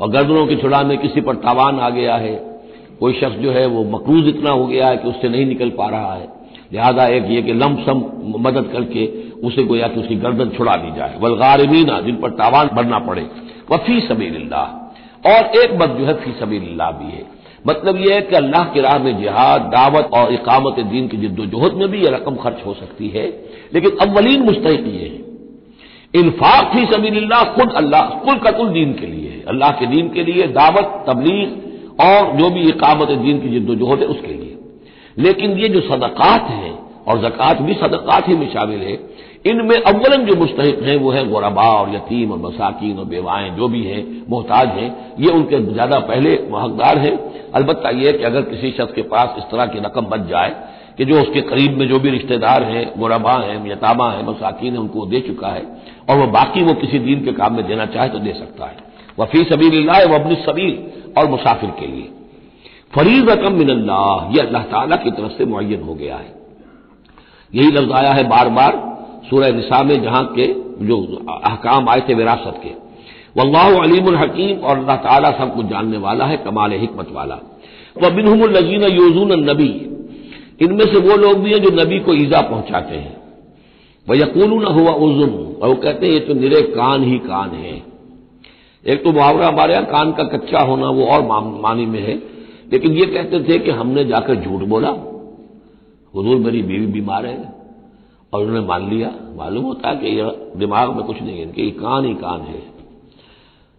और 0.00 0.10
गर्दनों 0.10 0.46
के 0.46 0.56
छुड़ाने 0.56 0.96
किसी 0.96 1.20
पर 1.20 1.34
तावान 1.38 1.78
आ 1.80 1.90
गया 1.90 2.16
है, 2.16 2.34
कोई 3.00 3.12
शख्स 3.12 3.36
जो 3.38 3.50
है 3.50 3.66
वो 3.66 3.84
मकरूज 3.90 4.28
इतना 4.28 4.50
हो 4.50 4.66
गया 4.66 4.88
है 4.88 4.96
कि 4.96 5.08
उससे 5.08 5.28
नहीं 5.28 5.46
निकल 5.46 5.70
पा 5.70 5.88
रहा 5.88 6.14
है। 6.14 6.28
लिहाजा 6.72 7.06
एक 7.06 7.24
ये 7.28 7.42
कि 7.42 7.52
लमसम 7.52 8.04
मदद 8.40 8.70
करके 8.72 9.06
उसे 9.46 9.64
गोया 9.64 9.88
कि 9.88 10.00
उसकी 10.00 10.14
गर्दन 10.14 10.48
छुड़ा 10.48 10.76
दी 10.76 10.96
जाए। 10.96 11.18
वलगारमीना 11.20 12.00
जिन 12.00 12.16
पर 12.16 12.30
तावान 12.30 12.66
भरना 12.66 12.98
पड़े। 12.98 13.26
वह 13.70 13.76
फ़ी 13.76 14.00
सबील्लाह 14.00 14.84
और 15.30 15.44
एक 15.56 15.82
मत 15.82 15.88
जो 15.88 16.04
है 16.04 16.14
फ़ी 16.14 16.32
सबील्लाह 16.40 16.90
भी 16.90 17.12
है। 17.12 17.24
मतलब 17.66 17.96
यह 17.96 18.14
है 18.14 18.20
कि 18.20 18.36
अल्लाह 18.36 18.64
की 18.64 18.80
राह 18.80 18.98
में 18.98 19.18
जिहाद, 19.18 19.60
दावत 19.60 20.10
और 20.14 20.32
इकामत 20.32 20.80
दीन 20.80 21.08
की 21.08 21.16
जिद्दोजहद 21.16 21.74
में 21.74 21.88
भी 21.88 21.98
यह 21.98 22.10
रकम 22.10 22.36
खर्च 22.36 22.66
हो 22.66 22.74
सकती 22.74 23.08
है। 23.08 23.44
लेकिन 23.74 23.90
अव्वलीन 24.00 24.42
मुस्तक 24.42 24.84
ये 24.86 25.04
है। 25.04 25.24
इन्फाक 26.22 26.72
फ़ी 26.72 26.86
सबील्लाह 26.86 27.44
खुद 27.44 27.72
अल्लाह 27.72 28.00
कुल 28.00 28.36
का 28.36 28.50
कुल 28.50 28.68
दीन 28.68 28.92
के 28.92 29.06
लिए 29.06 29.30
है। 29.30 29.42
अल्लाह 29.42 29.70
के 29.70 29.86
दीन 29.86 30.08
के 30.08 30.24
लिए 30.24 30.46
दावत, 30.46 31.04
तबलीग 31.08 31.64
और 32.00 32.36
जो 32.36 32.50
भी 32.50 32.60
इकामत 32.60 33.08
दीन 33.08 33.38
की 33.38 33.48
जिद्दोजहद 33.48 33.98
है 33.98 34.06
उसके 34.06 34.32
लिए। 34.32 34.53
लेकिन 35.18 35.50
ये 35.50 35.68
जो 35.68 35.80
सदक़ात 35.80 36.50
हैं, 36.50 36.78
और 37.08 37.18
जक़ात 37.18 37.60
भी 37.62 37.74
सदक़ात 37.74 38.28
ही 38.28 38.36
में 38.36 38.52
शामिल 38.52 38.78
है, 38.78 38.98
इनमें 39.46 39.76
अव्वलन 39.76 40.24
जो 40.26 40.36
मुस्तक 40.36 40.82
हैं, 40.82 40.96
वो 40.96 41.10
है 41.10 41.28
गोरबा 41.28 41.62
और 41.62 41.94
यतीम 41.94 42.32
और 42.32 42.38
मसाकिन 42.38 42.98
और 42.98 43.04
बेवाएँ, 43.04 43.50
जो 43.50 43.68
भी 43.68 43.82
हैं, 43.84 44.26
मोहताज 44.30 44.68
हैं, 44.68 45.14
ये 45.20 45.30
उनके 45.30 45.72
ज़्यादा 45.72 45.98
पहले 45.98 46.30
हकदार 46.32 46.98
हैं। 46.98 47.18
अलबत्त 47.52 47.86
यह 47.86 48.12
कि 48.12 48.24
अगर 48.24 48.42
किसी 48.42 48.70
शख्स 48.70 48.92
के 48.92 49.02
पास 49.02 49.34
इस 49.38 49.44
तरह 49.44 49.66
की 49.66 49.78
रकम 49.78 50.00
बच 50.00 50.20
जाए, 50.20 50.54
कि 50.98 51.04
जो 51.04 51.20
उसके 51.20 51.40
करीब 51.40 51.78
में 51.78 51.88
जो 51.88 51.98
भी 51.98 52.10
रिश्तेदार 52.10 52.62
हैं, 52.62 52.92
गोरबा 52.98 53.32
हैं, 53.32 53.70
यतामा 53.70 54.10
हैं, 54.10 54.26
मसाकिन 54.26 54.72
है, 54.72 54.78
उनको 54.78 55.06
दे 55.06 55.20
चुका 55.20 55.48
है, 55.48 55.62
और 56.10 56.18
वह 56.18 56.26
बाकी 56.26 56.62
वो 56.62 56.74
किसी 56.74 56.98
दीन 56.98 57.24
के 57.24 57.32
काम 57.32 57.56
में 57.56 57.66
देना 57.66 57.86
चाहे 57.86 58.08
तो 58.08 58.18
दे 58.18 58.32
सकता 58.32 58.66
है। 58.66 58.76
वफी 59.20 59.44
सबील 59.44 59.88
व 59.88 60.14
अपनी 60.14 60.34
सबील, 60.34 60.78
और 61.18 61.28
मुसाफिर 61.28 61.70
के 61.70 61.86
लिए। 61.86 62.08
फरीद 62.94 63.30
रकम 63.30 63.52
मिनल्लाह 63.54 64.36
यह 64.36 64.42
अल्लाह 64.42 64.62
ताला 64.72 64.96
की 64.96 65.10
तरफ़ 65.10 65.32
से 65.32 65.44
मुन 65.46 65.82
हो 65.86 65.94
गया 65.94 66.16
है। 66.16 66.32
यही 67.52 67.70
लफ्ज 67.70 67.92
आया 67.92 68.12
है 68.12 68.22
बार 68.28 68.48
बार 68.50 68.72
सूरह 69.30 69.52
निशा 69.52 69.82
में, 69.82 70.02
जहाँ 70.02 70.24
के 70.36 70.46
जो 70.82 70.96
अहकाम 71.28 71.88
आए 71.88 72.00
थे 72.08 72.14
विरासत 72.14 72.60
के। 72.62 72.70
वल्लाह 73.36 73.68
अलीम 73.78 74.16
हकीम, 74.16 74.56
और 74.58 74.78
अल्लाह 74.78 74.96
ताला 74.98 75.30
सब 75.30 75.54
कुछ 75.54 75.66
जानने 75.66 75.98
वाला 75.98 76.24
है 76.24 76.36
कमाल 76.36 76.72
हिकमत 76.74 77.08
वाला। 77.12 77.38
वह 78.02 78.10
बिनहमजीन 78.10 78.82
यूजून 78.90 79.32
नबी, 79.40 79.72
इनमें 80.60 80.84
से 80.84 80.98
वो 81.00 81.16
लोग 81.16 81.38
भी 81.38 81.52
हैं 81.52 81.60
जो 81.62 81.70
नबी 81.74 81.98
को 82.00 82.14
ईजा 82.14 82.40
पहुंचाते 82.42 82.96
हैं। 82.96 83.16
वह 84.06 84.18
यकूल 84.18 84.50
न 84.62 84.72
हुआ 84.74 84.92
उजुन 84.92 85.32
और 85.62 85.68
वो 85.68 85.74
कहते 85.76 86.06
हैं, 86.06 86.12
ये 86.12 86.20
तो 86.20 86.34
निरे 86.34 86.60
कान 86.70 87.04
ही 87.04 87.18
कान 87.20 87.50
है। 87.56 87.74
एक 88.84 89.02
तो 89.04 89.12
मुहावरा 89.12 89.48
हमारे 89.48 89.74
यहाँ, 89.74 89.84
कान 89.86 90.12
का 90.12 90.24
कच्चा 90.28 90.60
होना 90.62 90.90
वो 90.90 91.06
और 91.06 91.22
मानी 91.62 91.86
में 91.86 92.00
है। 92.00 92.16
लेकिन 92.74 92.92
ये 92.92 93.06
कहते 93.06 93.40
थे 93.40 93.58
कि 93.58 93.70
हमने 93.70 94.04
जाकर 94.04 94.34
झूठ 94.34 94.62
बोला। 94.62 94.88
हजूर 96.14 96.36
मेरी 96.36 96.62
बीवी 96.62 96.86
बीमार 96.86 97.26
है 97.26 97.52
और 98.32 98.42
उन्होंने 98.42 98.66
मान 98.66 98.90
लिया। 98.90 99.12
मालूम 99.36 99.64
होता 99.64 99.88
है 99.88 99.96
कि 99.96 100.06
यह 100.06 100.36
दिमाग 100.56 100.96
में 100.96 101.04
कुछ 101.06 101.22
नहीं 101.22 101.36
है, 101.36 101.42
इनके 101.42 101.70
कान 101.70 102.04
ही 102.04 102.14
कान 102.14 102.40
है। 102.40 102.62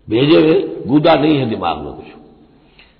भेजे 0.09 0.41
हुए, 0.41 0.83
गुदा 0.87 1.15
नहीं 1.15 1.35
है 1.35 1.49
दिमाग 1.49 1.77
में 1.77 1.93
कुछ। 1.93 2.05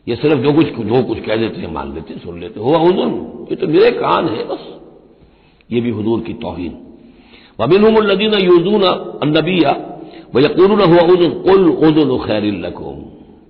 ये 0.08 0.16
सिर्फ़ 0.16 0.40
जो 0.40 0.54
कुछ 0.54 0.66
जो 0.66 1.04
कुछ 1.04 1.20
कह 1.20 1.36
देते 1.36 1.62
हैं, 1.62 1.74
मान 1.74 1.94
लेते 1.94 2.14
हैं, 2.14 2.22
सुन 2.22 2.40
लेते 2.40 2.60
हुआ 2.60 2.78
हजूर, 2.78 3.48
ये 3.50 3.56
तो 3.56 3.68
मेरे 3.68 3.92
कान 3.92 4.28
है 4.28 4.48
बस। 4.48 4.60
ये 5.72 5.82
भी 5.82 5.92
हजूर 5.92 6.22
की 6.22 6.34
तोहिन। 6.34 6.78
वबिन 7.60 7.98
लदीन 7.98 8.34
यूजून 8.34 8.82
नबिया 9.26 9.72
वह 10.36 10.44
यकून 10.44 10.72
हुआ 10.72 11.14
उजुन, 11.14 11.30
कुल 11.30 11.70
उजुन 11.70 12.18
खैर 12.18 12.44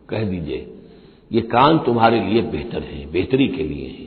कह 0.10 0.24
दीजिए 0.24 0.72
ये 1.36 1.42
कान 1.42 1.78
तुम्हारे 1.78 2.20
लिए 2.20 2.42
बेहतर 2.42 2.84
है, 2.84 3.12
बेहतरी 3.12 3.48
के 3.48 3.64
लिए 3.64 3.88
है। 3.88 4.06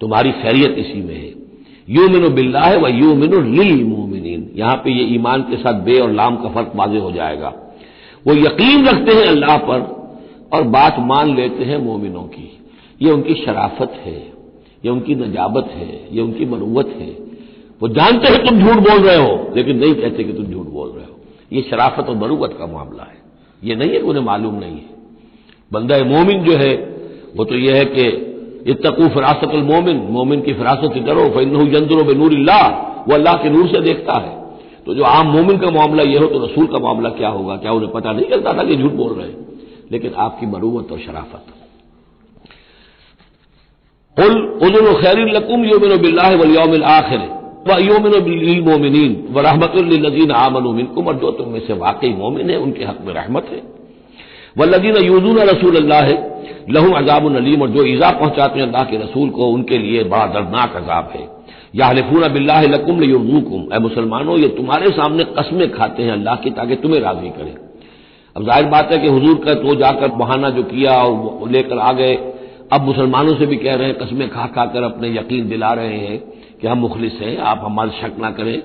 तुम्हारी 0.00 0.32
खैरियत 0.32 0.74
इसी 0.78 1.00
में 1.02 1.14
है। 1.14 1.32
यू 1.90 2.08
मिनो 2.08 2.28
बिल्ला 2.30 2.60
है 2.60 2.76
वह 2.76 2.98
यू 2.98 3.14
मिनो 3.14 3.40
लिल 3.40 3.84
मोमिन 3.84 4.50
यहाँ 4.56 4.76
पर 4.76 4.90
यह 4.90 5.14
ईमान 5.14 5.42
के 5.42 5.56
साथ 5.56 5.80
बे 5.80 5.98
और 5.98 6.12
लाम 6.12 6.36
का 6.36 6.48
फ़र्क 6.48 6.72
वाजे 6.76 6.98
हो 6.98 7.10
जाएगा। 7.12 7.48
वो 8.26 8.34
यकीन 8.34 8.86
रखते 8.86 9.14
हैं 9.14 9.26
अल्लाह 9.26 9.56
पर 9.58 9.80
और 10.52 10.62
बात 10.68 10.96
मान 10.98 11.34
लेते 11.36 11.64
हैं 11.64 11.78
मोमिनों 11.78 12.22
की। 12.22 12.48
ये 13.02 13.10
उनकी 13.10 13.34
शराफत 13.34 13.92
है, 14.04 14.16
ये 14.84 14.90
उनकी 14.90 15.14
नजाबत 15.14 15.70
है, 15.70 16.16
ये 16.16 16.22
उनकी 16.22 16.46
मरुवत 16.46 16.94
है। 17.00 17.10
वो 17.82 17.88
जानते 17.88 18.28
हैं 18.28 18.46
तुम 18.46 18.58
झूठ 18.58 18.76
बोल 18.78 19.02
रहे 19.02 19.16
हो, 19.16 19.52
लेकिन 19.56 19.76
नहीं 19.76 19.94
कहते 19.94 20.24
कि 20.24 20.32
तुम 20.32 20.46
झूठ 20.46 20.66
बोल 20.66 20.88
रहे 20.88 21.04
हो। 21.04 21.18
ये 21.52 21.62
शराफत 21.62 22.08
और 22.08 22.16
मरुवत 22.16 22.56
का 22.58 22.66
मामला 22.66 23.02
है। 23.02 23.18
ये 23.64 23.74
नहीं 23.74 23.90
है 23.90 24.00
उन्हें 24.00 24.24
मालूम 24.24 24.54
नहीं 24.54 24.76
है। 24.76 24.91
बंदा 25.72 25.98
मोमिन 26.04 26.44
जो 26.44 26.56
है, 26.56 26.74
वो 27.36 27.44
तो 27.44 27.54
यह 27.54 27.74
है 27.74 27.84
कि 27.84 28.06
इतकू 28.66 29.08
फिरासतुल 29.08 29.62
मोमिन 29.62 29.96
मोमिन 30.10 30.40
की 30.40 30.52
फिरासत 30.52 30.90
से 30.94 31.00
डरो 31.00 31.28
फिर 31.30 31.44
जंदरो 31.70 32.04
बेनूर 32.04 32.34
वो 33.08 33.14
अल्लाह 33.14 33.36
के 33.36 33.50
नूर 33.50 33.68
से 33.68 33.80
देखता 33.80 34.12
है। 34.12 34.42
तो 34.86 34.94
जो 34.94 35.02
आम 35.02 35.26
मोमिन 35.26 35.58
का 35.58 35.70
मामला 35.70 36.02
यह 36.02 36.20
हो 36.20 36.26
तो 36.26 36.44
रसूल 36.44 36.66
का 36.66 36.78
मामला 36.78 37.08
क्या 37.08 37.28
होगा? 37.28 37.56
क्या 37.56 37.72
उन्हें 37.72 37.92
पता 37.92 38.12
नहीं 38.12 38.24
चलता 38.24 38.52
था 38.52 38.64
कि 38.64 38.76
झूठ 38.76 38.92
बोल 38.92 39.12
रहे 39.12 39.26
हैं? 39.28 39.36
लेकिन 39.92 40.14
आपकी 40.14 40.46
मरूवत 40.46 40.92
और 40.92 40.98
शराफत। 40.98 41.44
उल 44.20 44.94
खैर 45.02 45.18
लकुम 45.36 45.64
योमिन 45.64 45.96
बिल्ला 45.96 46.28
वलियोमिल 46.28 46.82
आखिर। 46.84 47.20
योमिन 47.80 48.68
मोमिन 48.68 49.28
व 49.30 49.40
रहमतुल्लिन 49.40 50.30
आमन 50.30 50.74
मिनकुम। 50.76 51.06
और 51.06 51.14
जो 51.14 51.30
तुम 51.30 51.48
में 51.48 51.60
से 51.66 51.72
वाकई 51.72 52.08
मोमिन 52.08 52.50
है, 52.50 52.56
उनके 52.56 52.84
हक 52.84 52.98
में 53.06 53.14
रहमत 53.14 53.46
है। 53.50 53.81
वल्लदीन 54.56 54.96
यूजून 55.04 55.38
रसूल 55.40 55.76
अल्लाह 55.76 56.02
है 56.02 56.16
लहू 56.70 56.92
अजाब 56.94 57.28
नलीम 57.32 57.62
और 57.62 57.68
जो 57.68 57.84
ईजा 57.86 58.10
पहुंचाते 58.12 58.60
हैं 58.60 58.66
अल्लाह 58.66 58.84
के 58.84 58.96
रसूल 58.96 59.28
को, 59.30 59.46
उनके 59.48 59.78
लिए 59.78 60.04
बड़ा 60.04 60.26
दर्दनाक 60.34 60.76
अजाब 60.76 61.12
है। 61.14 61.28
या 61.74 61.86
हलिफून 61.86 62.28
बिल्ला 62.32 62.60
लकुम 62.62 63.02
ए 63.02 63.78
मुसलमानों, 63.78 64.38
ये 64.38 64.48
तुम्हारे 64.50 64.90
सामने 64.90 65.24
कस्में 65.38 65.70
खाते 65.72 66.02
हैं 66.02 66.12
अल्लाह 66.12 66.36
की, 66.36 66.50
ताकि 66.50 66.76
तुम्हें 66.76 67.00
राज़ी 67.00 67.30
करें। 67.30 67.54
अब 68.36 68.44
ज़ाहिर 68.44 68.66
बात 68.66 68.92
है 68.92 68.98
कि 68.98 69.08
हजूर 69.08 69.34
का 69.44 69.54
तो 69.54 69.74
जाकर 69.74 70.08
बहाना 70.16 70.50
जो 70.50 70.62
किया, 70.64 70.92
और 70.92 71.50
लेकर 71.50 71.78
आ 71.78 71.92
गए। 71.92 72.14
अब 72.72 72.82
मुसलमानों 72.82 73.34
से 73.36 73.46
भी 73.46 73.56
कह 73.56 73.74
रहे 73.74 73.86
हैं, 73.86 73.96
कस्में 73.98 74.28
खा 74.30 74.46
खा 74.48 74.64
कर 74.66 74.82
अपने 74.84 75.08
यकीन 75.10 75.48
दिला 75.48 75.72
रहे 75.72 75.96
हैं 75.98 76.18
कि 76.60 76.66
हम 76.66 76.78
मुखलिस 76.78 77.20
हैं, 77.20 77.36
आप 77.40 77.60
हमारे 77.64 77.90
शक 78.00 78.20
ना 78.20 78.30
करें। 78.32 78.56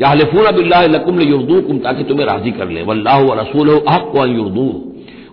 या 0.00 0.08
हलिफून 0.08 0.50
बिल्ला 0.56 0.82
लकुम 0.88 1.78
ताकि 1.80 2.04
तुम्हें 2.04 2.26
राज़ी 2.26 2.50
कर 2.52 2.68
लें। 2.68 2.82
वल्लाह 2.86 3.20
रसूल 3.34 3.70
हक 3.88 4.12
युर्दू 4.28 4.68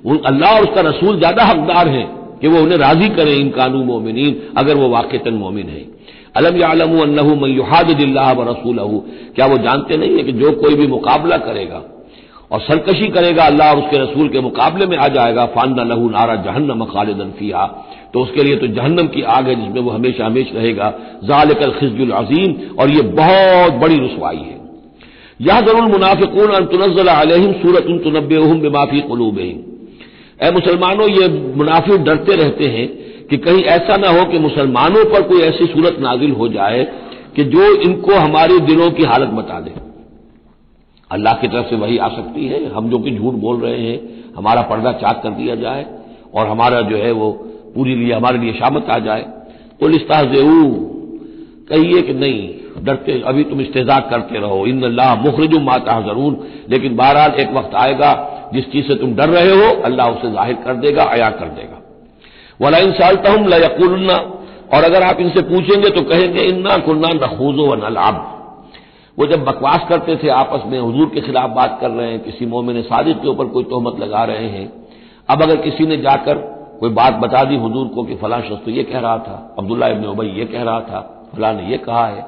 अल्लाह 0.03 0.55
और 0.55 0.63
उसका 0.63 0.81
रसूल 0.81 1.17
ज़्यादा 1.17 1.43
हकदार 1.45 1.87
है 1.87 2.03
कि 2.41 2.47
वो 2.47 2.61
उन्हें 2.61 2.77
राज़ी 2.79 3.09
करें 3.11 3.33
इन 3.33 3.49
कानू 3.49 3.83
मोमिन 3.85 4.17
अगर 4.57 4.75
वो 4.75 4.89
वाकता 4.89 5.31
मोमिन 5.33 5.67
है। 5.69 5.85
अलम 6.35 6.57
यालम 6.57 6.93
मैहादिल्ला 7.41 8.31
व 8.31 8.49
रसूल 8.49 8.77
क्या 9.35 9.45
वो 9.45 9.57
जानते 9.59 9.97
नहीं 9.97 10.17
है 10.17 10.23
कि 10.23 10.31
जो 10.33 10.51
कोई 10.61 10.75
भी 10.75 10.87
मुकाबला 10.87 11.37
करेगा 11.39 11.81
और 12.51 12.59
सरकशी 12.61 13.07
करेगा, 13.09 13.43
अल्लाह 13.45 13.71
और 13.71 13.77
उसके 13.77 13.97
रसूल 13.99 14.27
के 14.29 14.41
मुकाबले 14.41 14.85
में 14.85 14.97
आ 14.97 15.07
जाएगा 15.09 15.45
फान 15.55 15.79
लहू 15.81 16.09
नारा 16.09 16.35
जहन्नम 16.43 16.83
खालिदन 16.85 17.31
फिया 17.39 17.65
तो 18.13 18.21
उसके 18.21 18.43
लिए 18.43 18.55
तो 18.55 18.67
जहन्नम 18.69 19.07
की 19.07 19.21
आग 19.35 19.47
है 19.47 19.55
जिसमें 19.55 19.81
वो 19.81 19.91
हमेशा 19.91 20.25
हमेशा 20.25 20.59
रहेगा। 20.59 20.93
जालिकल 21.23 21.71
खिजुल 21.71 22.11
अजीम। 22.13 22.53
और 22.79 22.89
ये 22.91 23.01
बहुत 23.13 23.73
बड़ी 23.81 23.95
रसवाई 23.97 24.37
है। 24.39 24.57
यह 25.41 25.61
ज़रूर 25.61 25.85
मुनाफिकून 25.91 26.65
तुनजल 26.67 27.07
अलहम 27.09 27.53
सूरत 27.61 27.87
तुनब 28.03 28.27
बेमाफी 28.29 28.99
कलूब 29.03 29.39
ए 30.43 30.51
मुसलमानों, 30.51 31.07
ये 31.09 31.27
मुनाफिक 31.55 32.03
डरते 32.03 32.35
रहते 32.35 32.67
हैं 32.67 32.87
कि 33.27 33.37
कहीं 33.37 33.63
ऐसा 33.73 33.97
ना 33.97 34.09
हो 34.09 34.25
कि 34.25 34.39
मुसलमानों 34.39 35.03
पर 35.05 35.21
कोई 35.21 35.41
ऐसी 35.41 35.65
सूरत 35.65 35.97
नाजिल 35.99 36.31
हो 36.31 36.47
जाए 36.47 36.83
कि 37.35 37.43
जो 37.43 37.71
इनको 37.81 38.15
हमारे 38.15 38.59
दिलों 38.59 38.89
की 38.91 39.03
हालत 39.03 39.29
बता 39.29 39.59
दे। 39.59 39.71
अल्लाह 41.11 41.33
की 41.33 41.47
तरफ़ 41.47 41.69
से 41.69 41.75
वही 41.75 41.97
आ 41.97 42.07
सकती 42.07 42.45
है। 42.47 42.59
हम 42.73 42.89
जो 42.89 42.99
कि 42.99 43.11
झूठ 43.11 43.33
बोल 43.35 43.59
रहे 43.59 43.79
हैं, 43.79 43.99
हमारा 44.35 44.61
पर्दा 44.61 44.91
चाक 44.91 45.21
कर 45.23 45.29
दिया 45.31 45.55
जाए 45.55 45.85
और 46.33 46.47
हमारा 46.47 46.81
जो 46.81 46.97
है 46.97 47.11
वो 47.11 47.31
पूरी 47.75 47.95
लिए, 47.95 48.13
हमारे 48.13 48.37
लिए 48.37 48.53
शामत 48.53 48.89
आ 48.89 48.99
जाए। 48.99 49.25
पुलिस 49.79 50.01
कहिए 51.69 52.01
कि 52.01 52.13
नहीं, 52.13 52.49
डरते, 52.83 53.21
अभी 53.25 53.43
तुम 53.43 53.61
इस्तेजा 53.61 53.99
करते 54.09 54.39
रहो। 54.39 54.65
इन 54.65 54.83
अल्लाह 54.83 55.15
मुखरजुम 55.15 55.63
माता 55.63 55.99
ज़रूर 56.01 56.37
लेकिन 56.69 56.95
बहरहाल 56.95 57.31
एक 57.39 57.53
वक्त 57.53 57.75
आएगा 57.75 58.11
जिस 58.53 58.71
चीज़ 58.71 58.87
से 58.87 58.95
तुम 58.97 59.15
डर 59.15 59.29
रहे 59.29 59.55
हो, 59.55 59.73
अल्लाह 59.83 60.09
उसे 60.09 60.31
ज़ाहिर 60.31 60.55
कर 60.65 60.75
देगा 60.77 61.03
अया 61.13 61.29
कर 61.31 61.47
देगा। 61.51 61.79
वला 62.59 62.77
इन 62.79 62.91
सालता 62.93 63.31
हूँ 63.31 63.47
लकुलना 63.49 64.17
और 64.73 64.83
अगर 64.83 65.03
आप 65.03 65.19
इनसे 65.19 65.41
पूछेंगे 65.43 65.89
तो 65.89 66.01
कहेंगे, 66.03 66.41
इन्ना 66.43 66.77
कुन्ना 66.85 67.09
नखूजो 67.15 67.65
व 67.67 67.75
नलाब 67.77 68.29
वो 69.17 69.25
जब 69.27 69.43
बकवास 69.45 69.85
करते 69.89 70.15
थे 70.15 70.29
आपस 70.31 70.61
में, 70.67 70.79
हजूर 70.79 71.09
के 71.09 71.21
खिलाफ 71.21 71.49
बात 71.51 71.77
कर 71.81 71.89
रहे 71.89 72.09
हैं, 72.11 72.19
किसी 72.23 72.45
मोमिन 72.45 72.81
साजिद 72.83 73.17
के 73.17 73.27
ऊपर 73.29 73.45
कोई 73.47 73.63
तोहमत 73.65 73.99
लगा 73.99 74.23
रहे 74.25 74.47
हैं, 74.49 74.71
अब 75.29 75.41
अगर 75.41 75.55
किसी 75.61 75.85
ने 75.87 75.97
जाकर 75.99 76.37
कोई 76.79 76.89
बात 76.91 77.13
बता 77.19 77.43
दी 77.43 77.57
हजूर 77.57 77.87
को 77.87 78.03
कि 78.03 78.15
फलां 78.15 78.41
शख्स 78.41 78.65
तो 78.65 78.71
ये 78.71 78.83
कह 78.83 78.99
रहा 78.99 79.17
था 79.19 79.35
अब्दुल्ला 79.59 79.87
इबन 79.87 80.05
उबई 80.07 80.27
ये 80.29 80.45
कह 80.47 80.63
रहा 80.63 80.79
था, 80.81 80.99
फलां 81.35 81.53
ने 81.55 81.69
ये 81.71 81.77
कहा 81.79 82.05
है। 82.07 82.25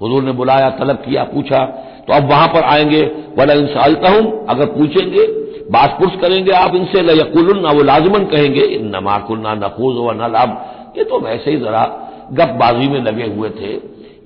हजूर 0.00 0.22
ने 0.22 0.32
बुलाया, 0.34 0.70
तलब 0.72 0.96
किया, 0.98 1.24
पूछा 1.26 1.64
तो 2.00 2.12
अब 2.14 2.28
वहाँ 2.28 2.46
पर 2.48 2.62
आएँगे 2.66 3.02
वला 3.38 3.54
इन 3.54 3.66
सालता 3.68 4.10
हूँ 4.10 4.46
अगर 4.48 4.66
पूछेंगे 4.68 5.26
बात 5.70 5.96
पुरुष 5.98 6.20
करेंगे, 6.20 6.52
आप 6.52 6.74
इनसे 6.74 7.02
न 7.02 7.18
यकुल 7.18 7.52
वो 7.66 7.82
लाजमन 7.84 8.24
कहेंगे 8.26 8.64
नमाकुलना 8.90 9.54
नफूज 9.56 9.96
व 9.98 10.12
न 10.14 10.30
लाभ 10.32 10.50
ये 10.98 11.04
तो 11.04 11.20
वैसे 11.20 11.50
ही 11.50 11.56
जरा 11.58 11.84
गपबाजी 12.32 12.88
में 12.88 13.00
लगे 13.02 13.26
हुए 13.28 13.50
थे। 13.52 13.72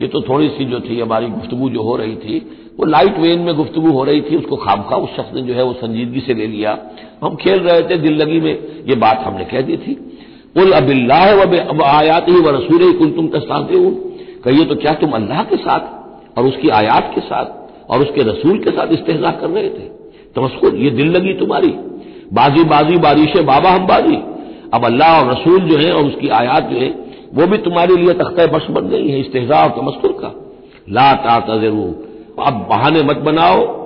ये 0.03 0.09
तो 0.09 0.21
थोड़ी 0.23 0.49
सी 0.49 0.65
जो 0.65 0.81
थी, 0.81 1.01
हमारी 1.01 1.27
गुफ्तगु 1.29 1.69
जो 1.71 1.83
हो 1.83 1.97
रही 1.97 2.15
थी, 2.17 2.39
वो 2.79 2.87
लाइट 2.87 3.19
वेन 3.19 3.41
में 3.41 3.55
गुफ्तगु 3.57 3.91
हो 3.93 4.05
रही 4.05 4.21
थी, 4.21 4.37
उसको 4.37 4.57
खामखा 4.57 4.97
उस 4.97 5.11
शख्स 5.17 5.35
ने 5.35 5.43
जो 5.43 5.55
है 5.55 5.65
वो 5.65 5.73
संजीदगी 5.75 6.21
से 6.21 6.35
ले 6.35 6.47
लिया। 6.47 6.79
हम 7.23 7.37
खेल 7.37 7.61
रहे 7.61 7.83
थे, 7.83 7.97
दिल 7.99 8.17
लगी 8.17 8.41
में 8.41 8.53
ये 8.89 8.95
बात 8.97 9.19
हमने 9.19 9.45
कह 9.45 9.61
दी 9.61 9.77
थी। 9.77 9.95
कुल 10.55 10.73
अबिल्लाह 10.73 11.43
अब 11.43 11.83
आयात 11.85 12.29
ही 12.29 12.41
व 12.41 12.55
रसूल 12.57 12.83
ही 12.83 12.93
कुल 12.93 13.11
तुम 13.11 13.29
तस्ताते 13.29 13.79
हो 13.79 13.91
कहिए 14.45 14.65
तो 14.65 14.75
क्या 14.77 14.93
तुम 14.95 15.11
अल्लाह 15.13 15.43
के 15.43 15.57
साथ 15.57 16.39
और 16.39 16.47
उसकी 16.47 16.69
आयात 16.75 17.13
के 17.15 17.21
साथ 17.23 17.91
और 17.91 18.01
उसके 18.01 18.23
रसूल 18.23 18.59
के 18.59 18.71
साथ 18.71 18.93
इस्तेजा 18.93 19.31
कर 19.33 19.51
रहे 19.51 19.69
थे? 19.69 19.87
तमस्कुर 20.37 20.75
ये 20.75 20.91
दिल 20.91 21.11
लगी 21.11 21.33
तुम्हारी। 21.35 21.75
बाजी 22.33 22.65
बाजी, 22.65 22.97
बारिश, 22.97 23.37
बाबा 23.37 23.71
हम 23.71 23.87
बाजी। 23.87 24.17
अब 24.75 24.85
अल्लाह 24.85 25.21
और 25.21 25.31
रसूल 25.31 25.61
जो 25.61 25.77
है 25.79 25.93
और 25.93 26.05
उसकी 26.05 26.29
आयात 26.29 26.63
जो 26.63 26.79
है, 26.79 26.89
वो 27.35 27.47
भी 27.47 27.59
तुम्हारे 27.59 27.97
लिए 27.97 28.15
तख्ता 28.15 28.47
बख्श 28.47 28.67
बन 28.71 28.89
गई 28.89 29.09
है, 29.09 29.21
इस्तेजा 29.21 29.63
और 29.65 29.71
तमस्कुर 29.71 30.13
का। 30.13 30.35
ला 30.91 31.13
ताजरू 31.15 31.95
अब 32.45 32.67
बहाने 32.71 33.03
मत 33.03 33.17
बनाओ। 33.17 33.85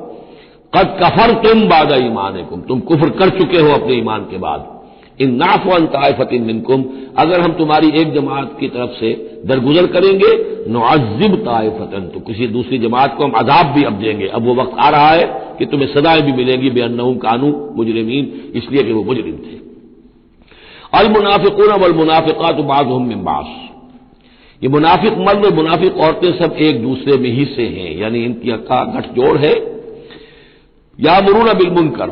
कद 0.73 0.99
कफर 1.03 1.33
तुम 1.35 1.63
बादा 1.69 1.97
ईमान 1.97 2.43
कुम 2.43 2.61
तुम 2.61 2.81
कुफर 2.81 3.11
कर 3.11 3.29
चुके 3.29 3.59
हो 3.59 3.71
अपने 3.71 3.95
ईमान 3.95 4.21
के 4.21 4.39
बाद। 4.39 4.67
इन 5.21 5.35
नाफवन 5.35 5.87
तायफतिन 5.87 6.43
मिनकुम। 6.43 6.85
अगर 7.19 7.41
हम 7.41 7.53
तुम्हारी 7.53 7.89
एक 7.91 8.13
जमात 8.13 8.57
की 8.61 8.69
तरफ़ 8.69 8.91
से 8.91 9.41
दरगुजर 9.47 9.87
करेंगे 9.87 10.33
नजिब 10.69 11.37
तायफतन 11.37 12.11
तो 12.15 12.21
किसी 12.21 12.47
दूसरी 12.47 12.79
जमात 12.79 13.17
को 13.17 13.25
हम 13.25 13.31
अजाब 13.31 13.67
भी 13.67 13.85
अब 13.85 13.93
देंगे। 13.93 14.29
अब 14.29 14.45
वो 14.45 14.55
वक्त 14.55 14.77
आ 14.79 14.89
रहा 14.91 15.09
है। 15.09 15.48
कि 15.59 15.67
तुम्हें 15.67 15.95
सदाएँ 15.95 16.23
भी 16.23 16.33
मिलेंगी 16.33 16.71
बेअनहूम 16.71 17.17
कानू 17.17 17.75
मुजरमीन, 17.77 18.53
इसलिए 18.55 18.83
कि 18.83 18.93
वो 18.93 19.05
मुजरिम 19.05 19.37
थे। 19.37 19.59
अल 20.95 21.09
मुनाफिकून 21.09 21.69
अल 21.69 21.93
मुनाफिका 21.93 22.53
तो 22.53 22.63
बाज 22.63 22.87
बास। 23.17 23.47
ये 24.63 24.69
मुनाफिक 24.69 25.13
मर्द 25.13 25.45
और 25.45 25.55
मुनाफिक 25.55 25.97
औरतें 25.97 26.39
सब 26.39 26.53
एक 26.53 26.83
दूसरे 26.83 27.17
में 27.19 27.31
ही 27.31 27.45
से 27.45 27.63
हैं, 27.63 27.99
यानी 27.99 28.25
इनकी 28.25 28.51
का 28.51 28.85
गठजोड़ 28.85 29.39
है। 29.39 29.79
या 31.01 31.21
मरून 31.21 31.59
बिल 31.59 31.71
मुनकर। 31.71 32.09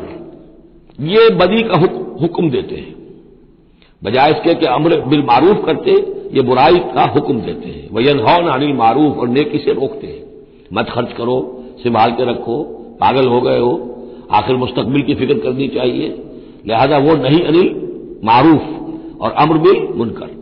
ये 1.01 1.29
बदी 1.29 1.61
का 1.61 1.77
हुक्म 2.21 2.49
देते 2.49 2.75
हैं। 2.75 2.95
बजाय 4.03 4.31
इसके 4.31 4.53
कि 4.53 4.65
अमर 4.65 5.01
बिल 5.01 5.23
मारूफ 5.23 5.65
करते, 5.65 5.91
ये 6.33 6.41
बुराई 6.41 6.75
का 6.75 7.03
हुक्म 7.03 7.41
देते 7.41 7.69
हैं। 7.69 7.89
वयन 7.93 8.19
हौन 8.19 8.47
अनिल 8.47 8.73
मारूफ 8.73 9.17
और 9.17 9.27
नेकी 9.27 9.57
से 9.57 9.73
रोकते 9.73 10.07
हैं। 10.07 10.45
मत 10.73 10.89
खर्च 10.89 11.13
करो, 11.17 11.63
संभाल 11.83 12.11
के 12.11 12.29
रखो 12.31 12.73
पागल 13.01 13.27
हो 13.27 13.41
गए 13.41 13.59
हो, 13.59 13.73
आखिर 14.31 14.55
मुस्तकबिल 14.55 15.01
की 15.01 15.15
फ़िक्र 15.15 15.37
करनी 15.39 15.67
चाहिए। 15.67 16.07
लिहाजा 16.67 16.97
वो 16.97 17.15
नहीं 17.15 17.41
अनिल, 17.41 17.69
मारूफ 18.23 19.21
और 19.21 19.31
अमर 19.31 19.57
बिल 19.57 19.87
मुनकर। 19.95 20.35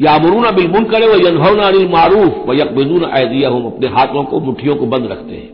या 0.00 0.14
अमरूना 0.14 0.50
बिल 0.50 0.68
मुनकर 0.68 1.08
व 1.08 1.26
यनहौना 1.26 1.66
अनिल 1.68 1.88
मारूफ 1.88 2.48
व 2.48 2.54
यकबदून 2.54 3.04
ऐदिया 3.04 3.50
हम 3.50 3.66
अपने 3.66 3.88
हाथों 3.88 4.24
को 4.24 4.40
मुठियों 4.40 4.76
को 4.76 4.86
बंद 4.86 5.06
रखते 5.06 5.34
हैं। 5.34 5.50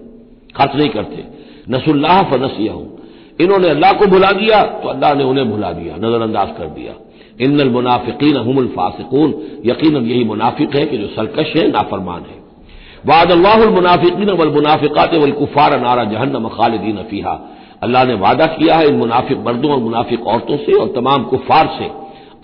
खर्च 0.57 0.77
नहीं 0.77 0.89
करते। 0.89 1.25
नसुल्लाह 1.71 2.23
फनसिया 2.23 2.73
हूँ 2.73 2.89
इन्होंने 3.41 3.69
अल्लाह 3.69 3.93
को 3.93 4.07
भुला 4.07 4.31
दिया 4.33 4.63
तो 4.65 4.89
अल्लाह 4.89 5.15
ने 5.15 5.25
उन्हें 5.25 5.51
भुला 5.51 5.71
दिया, 5.73 5.97
नजरअंदाज 5.97 6.49
कर 6.59 6.67
दिया। 6.71 6.95
इन 7.41 7.69
मुनाफिकीन 7.69 8.37
हमल 8.37 8.67
फासिकून। 8.67 9.35
यकीन 9.67 9.97
यही 9.97 10.25
मुनाफिक 10.25 10.75
है 10.77 10.85
कि 10.87 10.99
जो 10.99 11.07
सरकश 11.07 11.53
है, 11.57 11.71
नाफरमान 11.71 12.21
है। 12.21 12.42
वाद 13.07 13.33
अल्लाहमुनाफिकीन 13.33 14.31
वल 14.31 14.49
मुनाफिकात 14.49 15.15
वल 15.15 15.31
कुफार 15.31 15.81
नारा 15.81 16.05
जहन्नम 16.05 16.49
खालिदीन 16.49 16.97
फीहा। 17.11 17.33
अल्लाह 17.83 18.05
ने 18.05 18.15
वादा 18.15 18.47
किया 18.47 18.77
है 18.77 18.89
इन 18.89 18.95
मुनाफिक 18.95 19.39
मर्दों 19.39 19.71
और 19.73 19.79
मुनाफिक 19.79 20.27
औरतों 20.27 20.57
से 20.57 20.73
और 20.73 20.93
तमाम 20.97 21.23
कुफार 21.23 21.67
से, 21.79 21.91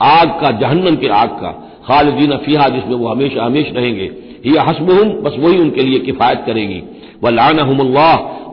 आग 0.02 0.28
का, 0.40 0.50
जहन्नम 0.50 0.96
के 0.96 1.08
आग 1.08 1.28
का, 1.28 1.50
खालिदीन 1.86 2.36
फीहा, 2.36 2.68
जिसमें 2.68 2.96
वो 2.96 3.08
हमेशा 3.08 3.44
हमेश 3.44 3.72
रहेंगे। 3.76 4.10
ये 4.46 4.58
हसबहम, 4.58 5.10
बस 5.22 5.36
वही 5.38 5.58
उनके 5.58 5.82
लिए 5.82 5.98
किफायत 5.98 6.42
करेगी। 6.46 6.82
वह 7.24 7.30
लाना 7.30 7.62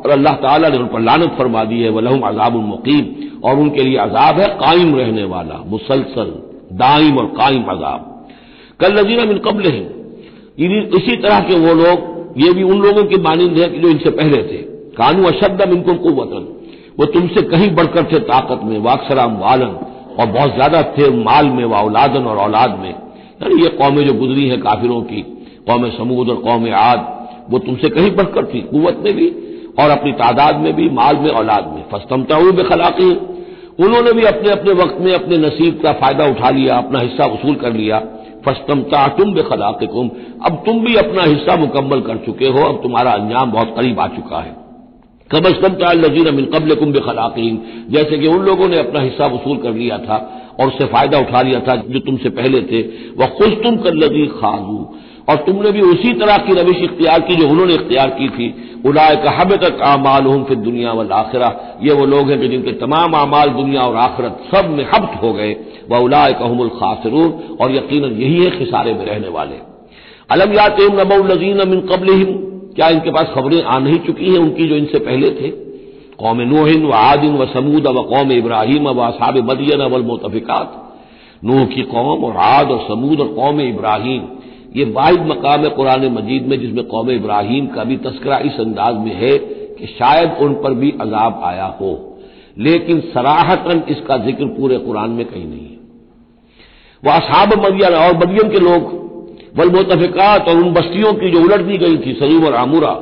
और 0.05 0.11
अल्लाह 0.11 0.33
ताला 0.33 0.69
ने 0.69 0.77
उन 0.77 0.87
पर 0.87 0.99
लानत 0.99 1.35
फरमा 1.37 1.63
दी 1.63 1.81
है। 1.81 1.89
वलहम 1.89 2.21
अजाब 2.21 2.55
मुकीम, 2.55 3.05
और 3.43 3.59
उनके 3.59 3.83
लिए 3.83 3.97
अजाब 3.97 4.39
है 4.39 4.47
कायम 4.47 4.95
रहने 4.95 5.23
वाला, 5.23 5.59
मुसलसल 5.65 6.33
दाइम 6.73 7.17
और 7.17 7.25
कायम 7.25 7.63
अजाब। 7.63 8.29
कल 8.79 8.99
नजीर 8.99 9.25
मिन 9.27 9.37
कबल 9.37 9.71
ही 9.71 9.85
इसी 10.57 11.15
तरह 11.15 11.39
के 11.39 11.55
वो 11.59 11.73
लोग, 11.73 12.13
ये 12.37 12.51
भी 12.53 12.63
उन 12.63 12.81
लोगों 12.81 13.03
की 13.03 13.17
मानिंद 13.21 13.57
है 13.57 13.69
कि 13.69 13.79
जो 13.79 13.89
इनसे 13.89 14.09
पहले 14.11 14.37
थे। 14.43 14.57
कानू 14.97 15.27
अशद 15.27 15.61
इनको 15.63 15.93
कुवतन 15.93 16.51
वो 16.99 17.05
तुमसे 17.05 17.41
कहीं 17.41 17.69
बढ़कर 17.75 18.03
थे 18.03 18.19
ताकत 18.19 18.59
में, 18.63 18.77
वाक्सराम 18.79 19.37
वालन, 19.37 19.71
और 20.19 20.25
बहुत 20.27 20.53
ज़्यादा 20.55 20.81
थे 20.81 21.09
माल 21.23 21.45
में 21.45 21.63
व 21.65 21.73
औलादन 21.73 22.25
और 22.25 22.37
औलाद 22.37 22.77
में। 22.79 22.89
यानी 22.89 23.61
ये 23.63 23.69
कौमें 23.69 24.03
जो 24.05 24.13
गुजरी 24.13 24.47
हैं 24.47 24.59
काफिरों 24.61 25.01
की, 25.01 25.21
कौम 25.67 25.89
समूद 25.89 26.29
और 26.29 26.35
कौम 26.35 26.67
आद, 26.73 26.99
वो 27.49 27.59
तुमसे 27.59 27.89
कहीं 27.89 28.11
बढ़कर 28.11 28.45
थी 28.45 28.61
कुत 28.61 29.01
में 29.05 29.13
भी, 29.13 29.27
और 29.79 29.89
अपनी 29.89 30.11
तादाद 30.11 30.59
में 30.59 30.73
भी, 30.75 30.89
माल 30.89 31.15
में, 31.15 31.29
औलाद 31.29 31.71
में। 31.75 31.83
फस्तमता 31.91 32.35
हुए 32.35 32.51
बेखलाकी 32.51 33.09
उन्होंने 33.83 34.11
भी 34.11 34.23
अपने 34.23 34.51
अपने 34.51 34.73
वक्त 34.73 34.97
में 35.01 35.13
अपने 35.13 35.37
नसीब 35.37 35.79
का 35.83 35.91
फ़ायदा 35.93 36.25
उठा 36.25 36.49
लिया, 36.49 36.77
अपना 36.77 36.99
हिस्सा 36.99 37.25
वसूल 37.25 37.55
कर 37.55 37.73
लिया। 37.73 37.97
फस्तमता, 38.47 39.07
तुम 39.07 39.33
बेखलाकुम 39.33 40.09
अब 40.45 40.63
तुम 40.65 40.79
भी 40.79 40.95
अपना 40.95 41.23
हिस्सा 41.23 41.55
मुकम्मल 41.55 42.01
कर 42.01 42.17
चुके 42.17 42.47
हो, 42.47 42.59
अब 42.59 42.83
तुम्हारा 42.83 43.11
अंजाम 43.11 43.51
बहुत 43.51 43.73
करीब 43.75 43.99
आ 43.99 44.07
चुका 44.07 44.39
है। 44.39 44.65
कबस्तमता 45.31 45.91
लजीन 45.91 46.25
अमिन 46.25 46.45
कबल 46.45 46.75
कुम 46.75 46.91
बेखलाकीन। 46.91 47.61
जैसे 47.89 48.17
कि 48.17 48.27
उन 48.27 48.45
लोगों 48.45 48.67
ने 48.67 48.77
अपना 48.77 49.01
हिस्सा 49.01 49.25
वसूल 49.25 49.57
कर 49.57 49.73
लिया 49.73 49.97
था 49.97 50.17
और 50.59 50.67
उससे 50.67 50.85
फ़ायदा 50.85 51.19
उठा 51.19 51.41
लिया 51.41 51.59
था 51.59 51.75
जो 51.75 51.99
तुमसे 51.99 52.29
पहले 52.29 52.61
थे। 52.61 52.81
वह 53.17 53.27
खुश 53.27 53.49
तुम 53.49 53.77
कर 53.77 53.93
लगी 53.93 54.25
खाजू। 54.27 54.95
और 55.27 55.35
तुमने 55.35 55.71
भी 55.71 55.81
उसी 55.81 56.13
तरह 56.13 56.37
की 56.37 56.53
रविश 56.53 56.81
इख्तियार 56.81 57.19
की 57.19 57.35
जो 57.35 57.47
उन्होंने 57.49 57.73
इख्तियार 57.73 58.09
की 58.09 58.27
थी। 58.29 58.47
उलाय 58.85 59.15
का 59.15 59.31
हब 59.31 59.55
तक 59.55 59.81
आमाल 59.81 60.25
हूँ 60.25 60.43
फिर 60.45 60.57
दुनिया 60.57 60.91
वाल 60.93 61.09
आखिरा। 61.11 61.47
ये 61.83 61.93
वो 61.93 62.05
लोग 62.05 62.29
हैं 62.29 62.39
कि 62.39 62.47
जिनके 62.47 62.71
तमाम 62.71 63.13
अमाल 63.13 63.49
दुनिया 63.49 63.81
और 63.81 63.95
आखिरत 63.95 64.43
सब 64.55 64.69
में 64.69 64.85
हब्त 64.85 65.21
हो 65.23 65.33
गए। 65.33 65.55
वह 65.91 65.99
उलाय 65.99 66.33
का 66.33 66.45
हमल 66.45 66.69
खासरून। 66.69 67.57
और 67.61 67.75
यकीन 67.75 68.03
यही 68.03 68.43
है 68.43 68.49
खिसारे 68.59 68.93
में 68.93 69.05
रहने 69.05 69.29
वाले। 69.29 69.55
अलम 70.29 70.53
या 70.53 70.67
तेम 70.67 71.01
नबीन 71.31 71.67
मिन 71.67 71.81
कबल 71.81 72.23
क्या 72.75 72.87
इनके 72.89 73.11
पास 73.11 73.31
खबरें 73.35 73.61
आ 73.63 73.77
नहीं 73.79 73.97
चुकी 73.97 74.31
हैं 74.31 74.39
उनकी 74.39 74.67
जो 74.67 74.75
इनसे 74.75 74.99
पहले 74.99 75.29
थे? 75.31 75.49
कौम 76.19 76.41
नोहिन 76.41 76.85
व 76.85 76.91
आदिन 76.91 77.35
व 77.37 77.45
समूद 77.45 77.87
व 77.87 78.01
कौम 78.03 78.31
इब्राहिम 78.31 78.87
व 78.87 79.01
असाब 79.01 79.37
मदियन 79.51 79.79
अवल 79.79 80.01
मोतफिकात। 80.01 80.81
नूह 81.43 81.65
की 81.65 81.81
कौम 81.81 82.23
और 82.23 82.37
आद 82.37 82.71
और 82.71 82.79
समूद 82.87 83.19
और 83.19 83.27
कौम 83.27 83.61
इब्राहिम। 83.61 84.21
ये 84.75 84.83
वाहिद 84.91 85.21
मकाम 85.27 85.61
है 85.61 85.69
कुरान 85.71 86.05
मजीद 86.13 86.47
में, 86.47 86.59
जिसमें 86.61 86.83
कौम 86.85 87.09
इब्राहिम 87.11 87.67
का 87.67 87.83
भी 87.83 87.97
तस्करा 87.99 88.37
इस 88.45 88.59
अंदाज 88.59 88.95
में 88.97 89.13
है 89.15 89.37
कि 89.77 89.87
शायद 89.89 90.37
उन 90.41 90.53
पर 90.63 90.73
भी 90.73 90.91
अजाब 91.01 91.41
आया 91.45 91.65
हो। 91.81 91.93
लेकिन 92.57 92.99
सराहतन 93.13 93.83
इसका 93.89 94.17
ज़िक्र 94.25 94.45
पूरे 94.57 94.77
कुरान 94.79 95.09
में 95.11 95.25
कहीं 95.25 95.45
नहीं 95.45 95.59
है। 95.61 95.77
वह 97.03 97.13
असाब 97.13 97.53
मदियन 97.59 97.95
और 97.95 98.15
मदियन 98.17 98.49
के 98.51 98.59
लोग 98.61 98.93
बल 99.57 99.69
मोतफिकात 99.69 100.47
और 100.49 100.55
उन 100.57 100.71
बस्तियों 100.73 101.13
की 101.13 101.29
जो 101.31 101.41
उलट 101.41 101.61
दी 101.61 101.77
गई 101.77 101.97
थी 101.97 102.13
सलीम 102.13 102.45
और 102.45 102.53
आमुरा, 102.55 102.93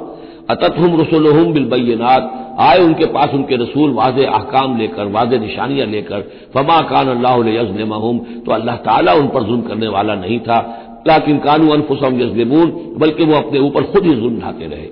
अततहम 0.49 0.99
रसोलहम 1.01 1.53
बिलबैनात 1.53 2.31
आए 2.59 2.79
उनके 2.79 3.05
पास 3.13 3.33
उनके 3.33 3.55
रसूल 3.55 3.91
वाज 3.93 4.19
अहकाम 4.21 4.77
लेकर, 4.77 5.05
वाज 5.07 5.33
निशानियाँ 5.35 5.87
लेकर, 5.87 6.21
फमा 6.53 6.79
कान 6.89 7.07
अल्लाह 7.09 7.37
यजलमहम 7.49 8.17
तो 8.45 8.51
अल्लाह 8.51 8.75
ताला 8.85 9.13
उन 9.13 9.27
पर 9.27 9.43
जुल्म 9.43 9.61
करने 9.63 9.87
वाला 9.89 10.15
नहीं 10.15 10.39
था। 10.39 10.59
लाकिन 11.07 11.37
कानू 11.37 11.69
अनफुसम 11.69 12.19
यजलिमून, 12.21 12.69
बल्कि 12.97 13.25
वो 13.25 13.35
अपने 13.35 13.59
ऊपर 13.59 13.83
खुद 13.83 14.03
ही 14.03 14.15
जुल्म 14.15 14.39
ढाते 14.39 14.65
रहे। 14.65 14.87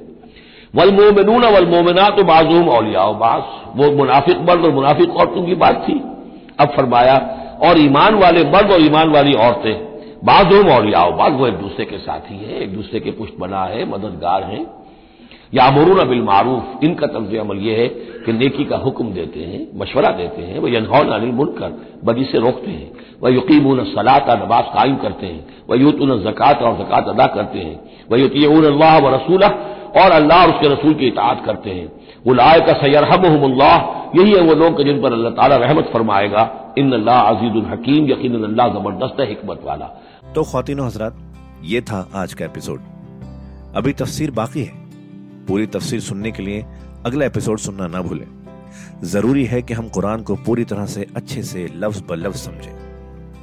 वल 0.75 0.91
मोमिनून 0.91 1.45
वल 1.45 2.09
तो 2.09 2.23
बाजूम 2.23 2.69
औलिया 2.69 3.05
बास 3.11 3.43
वो 3.75 3.91
मुनाफिक 3.91 4.37
मर्द 4.39 4.65
और 4.65 4.71
मुनाफिक 4.71 5.15
औरतों 5.15 5.43
की 5.43 5.55
बात 5.55 5.85
थी। 5.89 5.99
अब 6.59 6.67
फरमाया, 6.67 7.15
और 7.63 7.79
ईमान 7.79 8.15
वाले 8.15 8.43
मर्द 8.43 8.71
और 8.71 8.81
ईमान 8.81 9.09
वाली 9.09 9.33
औरतें 9.33 9.91
बाजूम 10.25 10.69
औलिया 10.69 11.09
बाज, 11.09 11.33
वो 11.33 11.47
एक 11.47 11.53
दूसरे 11.53 11.85
के 11.85 11.97
साथी 11.97 12.35
है, 12.35 12.61
एक 12.61 12.73
दूसरे 12.73 12.99
के 12.99 13.11
पुष्ट 13.11 13.33
बना 13.39 13.63
है, 13.63 13.85
मददगार 13.89 14.43
हैं। 14.43 14.65
या 15.53 15.69
मरून 15.71 16.09
बिल 16.09 16.21
मारूफ, 16.21 16.83
इनका 16.83 17.07
तर्ज 17.07 17.35
अमल 17.35 17.57
यह 17.57 17.77
है 17.77 17.87
कि 18.25 18.33
नेकी 18.33 18.65
का 18.65 18.77
हुक्म 18.77 19.11
देते 19.11 19.39
हैं, 19.39 19.67
मशवरा 19.75 20.11
देते 20.11 20.41
हैं, 20.41 20.59
वह 20.59 20.75
यनहौन 20.75 21.07
अनिल 21.07 21.31
मुनकर, 21.31 21.81
बदी 22.05 22.23
से 22.23 22.39
रोकते 22.39 22.71
हैं। 22.71 22.91
वह 23.21 23.35
यकीमून 23.37 23.83
सलाता, 23.85 24.35
नमाज़ 24.35 24.65
कायम 24.65 24.95
करते 24.95 25.25
हैं। 25.25 25.65
वह 25.69 25.81
यूतून 25.81 26.23
जक़ात 26.23 26.61
और 26.61 26.77
जक़ात 26.77 27.07
अदा 27.07 27.25
करते 27.27 27.59
हैं। 27.59 27.79
वह 28.11 28.19
युतीन 28.19 28.65
अल्लाह 28.65 28.97
व 28.99 29.13
रसूल 29.15 29.43
और 29.43 30.11
अल्लाह 30.11 30.45
उसके 30.45 30.73
रसूल 30.73 30.93
की 30.93 31.07
इतात 31.07 31.43
करते 31.45 31.69
हैं। 31.69 31.87
उलाय 32.25 32.59
का 32.59 32.73
सैरहमल्लाह 32.73 33.75
यही 34.17 34.31
है 34.31 34.41
वो 34.41 34.55
लोग 34.55 34.83
जिन 34.83 35.01
पर 35.01 35.13
अल्लाह 35.13 35.31
ताला 35.31 35.55
रहमत 35.55 35.89
फरमाएगा। 35.93 36.43
इन 36.77 36.91
अल्लाह 36.93 37.21
अजीजुल 37.21 37.65
हकीम 37.65 38.11
यकीन 38.11 38.43
अल्लाह 38.43 38.67
ज़बरदस्त 38.67 39.19
है 39.19 39.33
हमत 39.33 39.61
वाला। 39.63 39.85
तो 40.35 40.43
खातिन 40.43 40.79
हजरात, 40.79 41.15
ये 41.63 41.81
था 41.81 42.07
आज 42.15 42.33
का 42.33 42.45
एपिसोड। 42.45 42.79
अभी 43.75 43.93
तफसीर 43.93 44.31
बाकी 44.31 44.63
है। 44.63 44.79
पूरी 45.47 45.65
तफसीर 45.67 45.99
सुनने 45.99 46.31
के 46.31 46.43
लिए 46.43 46.65
अगला 47.05 47.25
एपिसोड 47.25 47.57
सुनना 47.59 47.87
ना 47.87 48.01
भूलें। 48.01 48.27
ज़रूरी 49.03 49.45
है 49.45 49.61
कि 49.61 49.73
हम 49.73 49.87
कुरान 49.89 50.21
को 50.21 50.35
पूरी 50.35 50.63
तरह 50.63 50.85
से 50.85 51.05
अच्छे 51.15 51.43
से 51.43 51.67
लफ्ज 51.75 52.03
ब 52.09 52.13
लफ्ज 52.17 52.37
समझें। 52.37 52.80